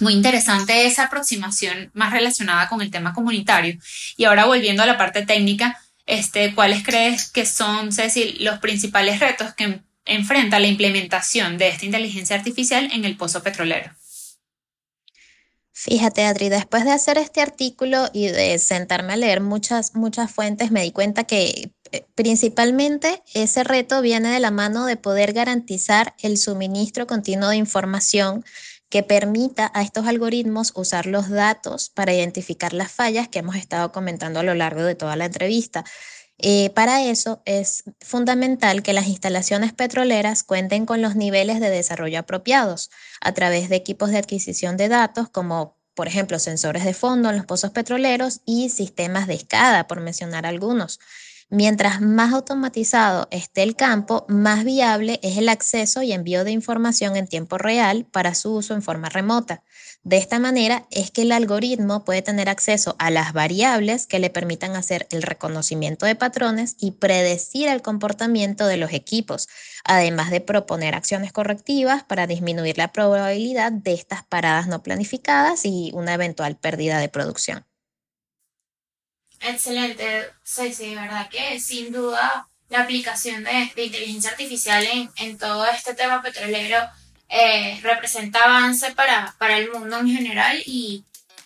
Muy 0.00 0.12
interesante 0.12 0.86
esa 0.86 1.04
aproximación 1.04 1.90
más 1.94 2.12
relacionada 2.12 2.68
con 2.68 2.82
el 2.82 2.90
tema 2.90 3.14
comunitario. 3.14 3.78
Y 4.16 4.24
ahora 4.24 4.44
volviendo 4.44 4.82
a 4.82 4.86
la 4.86 4.98
parte 4.98 5.24
técnica, 5.24 5.80
este, 6.04 6.54
¿cuáles 6.54 6.82
crees 6.82 7.30
que 7.30 7.46
son, 7.46 7.92
Ceci, 7.92 8.34
los 8.40 8.58
principales 8.58 9.20
retos 9.20 9.54
que 9.54 9.80
enfrenta 10.04 10.60
la 10.60 10.66
implementación 10.66 11.58
de 11.58 11.68
esta 11.68 11.86
inteligencia 11.86 12.36
artificial 12.36 12.90
en 12.92 13.04
el 13.04 13.16
pozo 13.16 13.42
petrolero? 13.42 13.90
Fíjate, 15.78 16.24
Adri, 16.24 16.48
después 16.48 16.86
de 16.86 16.92
hacer 16.92 17.18
este 17.18 17.42
artículo 17.42 18.06
y 18.14 18.28
de 18.28 18.58
sentarme 18.58 19.12
a 19.12 19.16
leer 19.16 19.42
muchas, 19.42 19.94
muchas 19.94 20.32
fuentes, 20.32 20.70
me 20.70 20.80
di 20.80 20.90
cuenta 20.90 21.24
que 21.24 21.70
eh, 21.92 22.06
principalmente 22.14 23.22
ese 23.34 23.62
reto 23.62 24.00
viene 24.00 24.30
de 24.30 24.40
la 24.40 24.50
mano 24.50 24.86
de 24.86 24.96
poder 24.96 25.34
garantizar 25.34 26.14
el 26.22 26.38
suministro 26.38 27.06
continuo 27.06 27.50
de 27.50 27.56
información 27.56 28.42
que 28.88 29.02
permita 29.02 29.70
a 29.74 29.82
estos 29.82 30.06
algoritmos 30.06 30.72
usar 30.74 31.04
los 31.04 31.28
datos 31.28 31.90
para 31.90 32.14
identificar 32.14 32.72
las 32.72 32.90
fallas 32.90 33.28
que 33.28 33.40
hemos 33.40 33.56
estado 33.56 33.92
comentando 33.92 34.40
a 34.40 34.44
lo 34.44 34.54
largo 34.54 34.82
de 34.82 34.94
toda 34.94 35.14
la 35.16 35.26
entrevista. 35.26 35.84
Eh, 36.38 36.70
para 36.70 37.02
eso 37.02 37.42
es 37.46 37.84
fundamental 38.00 38.82
que 38.82 38.92
las 38.92 39.08
instalaciones 39.08 39.72
petroleras 39.72 40.42
cuenten 40.42 40.84
con 40.84 41.00
los 41.00 41.16
niveles 41.16 41.60
de 41.60 41.70
desarrollo 41.70 42.18
apropiados 42.18 42.90
a 43.22 43.32
través 43.32 43.70
de 43.70 43.76
equipos 43.76 44.10
de 44.10 44.18
adquisición 44.18 44.76
de 44.76 44.88
datos 44.88 45.30
como 45.30 45.76
por 45.94 46.08
ejemplo 46.08 46.38
sensores 46.38 46.84
de 46.84 46.92
fondo 46.92 47.30
en 47.30 47.36
los 47.38 47.46
pozos 47.46 47.70
petroleros 47.70 48.40
y 48.44 48.68
sistemas 48.68 49.26
de 49.26 49.34
escada, 49.34 49.86
por 49.86 50.00
mencionar 50.00 50.44
algunos. 50.44 51.00
Mientras 51.48 52.00
más 52.00 52.32
automatizado 52.32 53.28
esté 53.30 53.62
el 53.62 53.76
campo, 53.76 54.26
más 54.28 54.64
viable 54.64 55.20
es 55.22 55.36
el 55.38 55.48
acceso 55.48 56.02
y 56.02 56.12
envío 56.12 56.42
de 56.42 56.50
información 56.50 57.16
en 57.16 57.28
tiempo 57.28 57.56
real 57.56 58.04
para 58.04 58.34
su 58.34 58.52
uso 58.52 58.74
en 58.74 58.82
forma 58.82 59.08
remota. 59.10 59.62
De 60.02 60.16
esta 60.16 60.40
manera 60.40 60.86
es 60.90 61.12
que 61.12 61.22
el 61.22 61.30
algoritmo 61.30 62.04
puede 62.04 62.20
tener 62.22 62.48
acceso 62.48 62.96
a 62.98 63.10
las 63.12 63.32
variables 63.32 64.08
que 64.08 64.18
le 64.18 64.28
permitan 64.28 64.74
hacer 64.74 65.06
el 65.10 65.22
reconocimiento 65.22 66.04
de 66.04 66.16
patrones 66.16 66.74
y 66.80 66.92
predecir 66.92 67.68
el 67.68 67.80
comportamiento 67.80 68.66
de 68.66 68.78
los 68.78 68.92
equipos, 68.92 69.48
además 69.84 70.30
de 70.32 70.40
proponer 70.40 70.96
acciones 70.96 71.32
correctivas 71.32 72.02
para 72.02 72.26
disminuir 72.26 72.76
la 72.76 72.90
probabilidad 72.90 73.70
de 73.70 73.92
estas 73.94 74.24
paradas 74.24 74.66
no 74.66 74.82
planificadas 74.82 75.64
y 75.64 75.92
una 75.94 76.14
eventual 76.14 76.56
pérdida 76.56 76.98
de 76.98 77.08
producción. 77.08 77.64
Excelente, 79.48 80.30
sí, 80.42 80.72
sí, 80.72 80.94
verdad 80.94 81.28
que 81.28 81.60
sin 81.60 81.92
duda 81.92 82.48
la 82.68 82.82
aplicación 82.82 83.44
de, 83.44 83.70
inteligencia 83.76 84.30
artificial 84.30 84.84
en, 84.84 85.10
en, 85.16 85.38
todo 85.38 85.66
este 85.66 85.94
tema 85.94 86.20
petrolero 86.20 86.78
eh, 87.28 87.78
representa 87.82 88.40
avance 88.44 88.92
para, 88.92 89.34
para 89.38 89.58
el 89.58 89.70
mundo 89.70 89.98
en 89.98 90.08
general 90.08 90.60
y, 90.66 91.04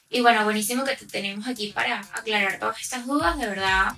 y 0.09 0.21
bueno, 0.21 0.45
buenísimo 0.45 0.85
que 0.85 0.97
te 0.97 1.07
tenemos 1.07 1.47
aquí 1.47 1.73
para 1.73 2.01
aclarar 2.15 2.59
todas 2.59 2.81
estas 2.81 3.07
dudas, 3.07 3.39
de 3.39 3.47
verdad 3.47 3.95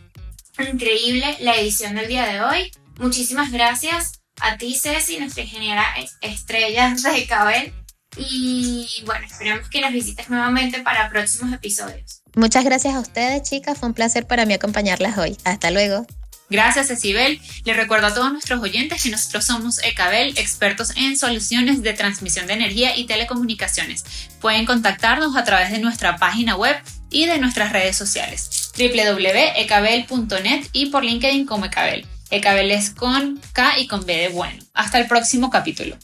increíble 0.58 1.36
la 1.40 1.56
edición 1.56 1.94
del 1.94 2.08
día 2.08 2.26
de 2.26 2.40
hoy. 2.40 2.72
Muchísimas 2.98 3.50
gracias 3.50 4.20
a 4.40 4.56
ti, 4.56 4.74
Ceci, 4.74 5.18
nuestra 5.18 5.44
ingeniera 5.44 5.94
estrella 6.20 6.94
de 6.94 7.26
Cabel. 7.26 7.72
Y 8.16 8.86
bueno, 9.06 9.24
esperamos 9.24 9.68
que 9.70 9.80
nos 9.80 9.92
visites 9.92 10.28
nuevamente 10.28 10.82
para 10.82 11.08
próximos 11.08 11.52
episodios. 11.52 12.21
Muchas 12.34 12.64
gracias 12.64 12.94
a 12.94 13.00
ustedes, 13.00 13.42
chicas. 13.42 13.78
Fue 13.78 13.88
un 13.88 13.94
placer 13.94 14.26
para 14.26 14.46
mí 14.46 14.54
acompañarlas 14.54 15.18
hoy. 15.18 15.36
Hasta 15.44 15.70
luego. 15.70 16.06
Gracias, 16.52 16.88
Cecibel. 16.88 17.40
Les 17.64 17.76
recuerdo 17.76 18.08
a 18.08 18.14
todos 18.14 18.30
nuestros 18.30 18.60
oyentes 18.60 19.02
que 19.02 19.10
nosotros 19.10 19.46
somos 19.46 19.82
Ecabel, 19.82 20.36
expertos 20.36 20.92
en 20.96 21.16
soluciones 21.16 21.82
de 21.82 21.94
transmisión 21.94 22.46
de 22.46 22.52
energía 22.52 22.94
y 22.94 23.06
telecomunicaciones. 23.06 24.04
Pueden 24.40 24.66
contactarnos 24.66 25.34
a 25.34 25.44
través 25.44 25.70
de 25.70 25.78
nuestra 25.78 26.18
página 26.18 26.54
web 26.56 26.76
y 27.10 27.24
de 27.24 27.38
nuestras 27.38 27.72
redes 27.72 27.96
sociales 27.96 28.70
www.ecabel.net 28.76 30.66
y 30.72 30.86
por 30.86 31.04
LinkedIn 31.04 31.46
como 31.46 31.66
Ecabel. 31.66 32.06
Ecabel 32.30 32.70
es 32.70 32.90
con 32.90 33.40
K 33.52 33.78
y 33.78 33.86
con 33.86 34.04
B 34.04 34.16
de 34.16 34.28
bueno. 34.28 34.62
Hasta 34.74 34.98
el 34.98 35.06
próximo 35.06 35.48
capítulo. 35.50 35.96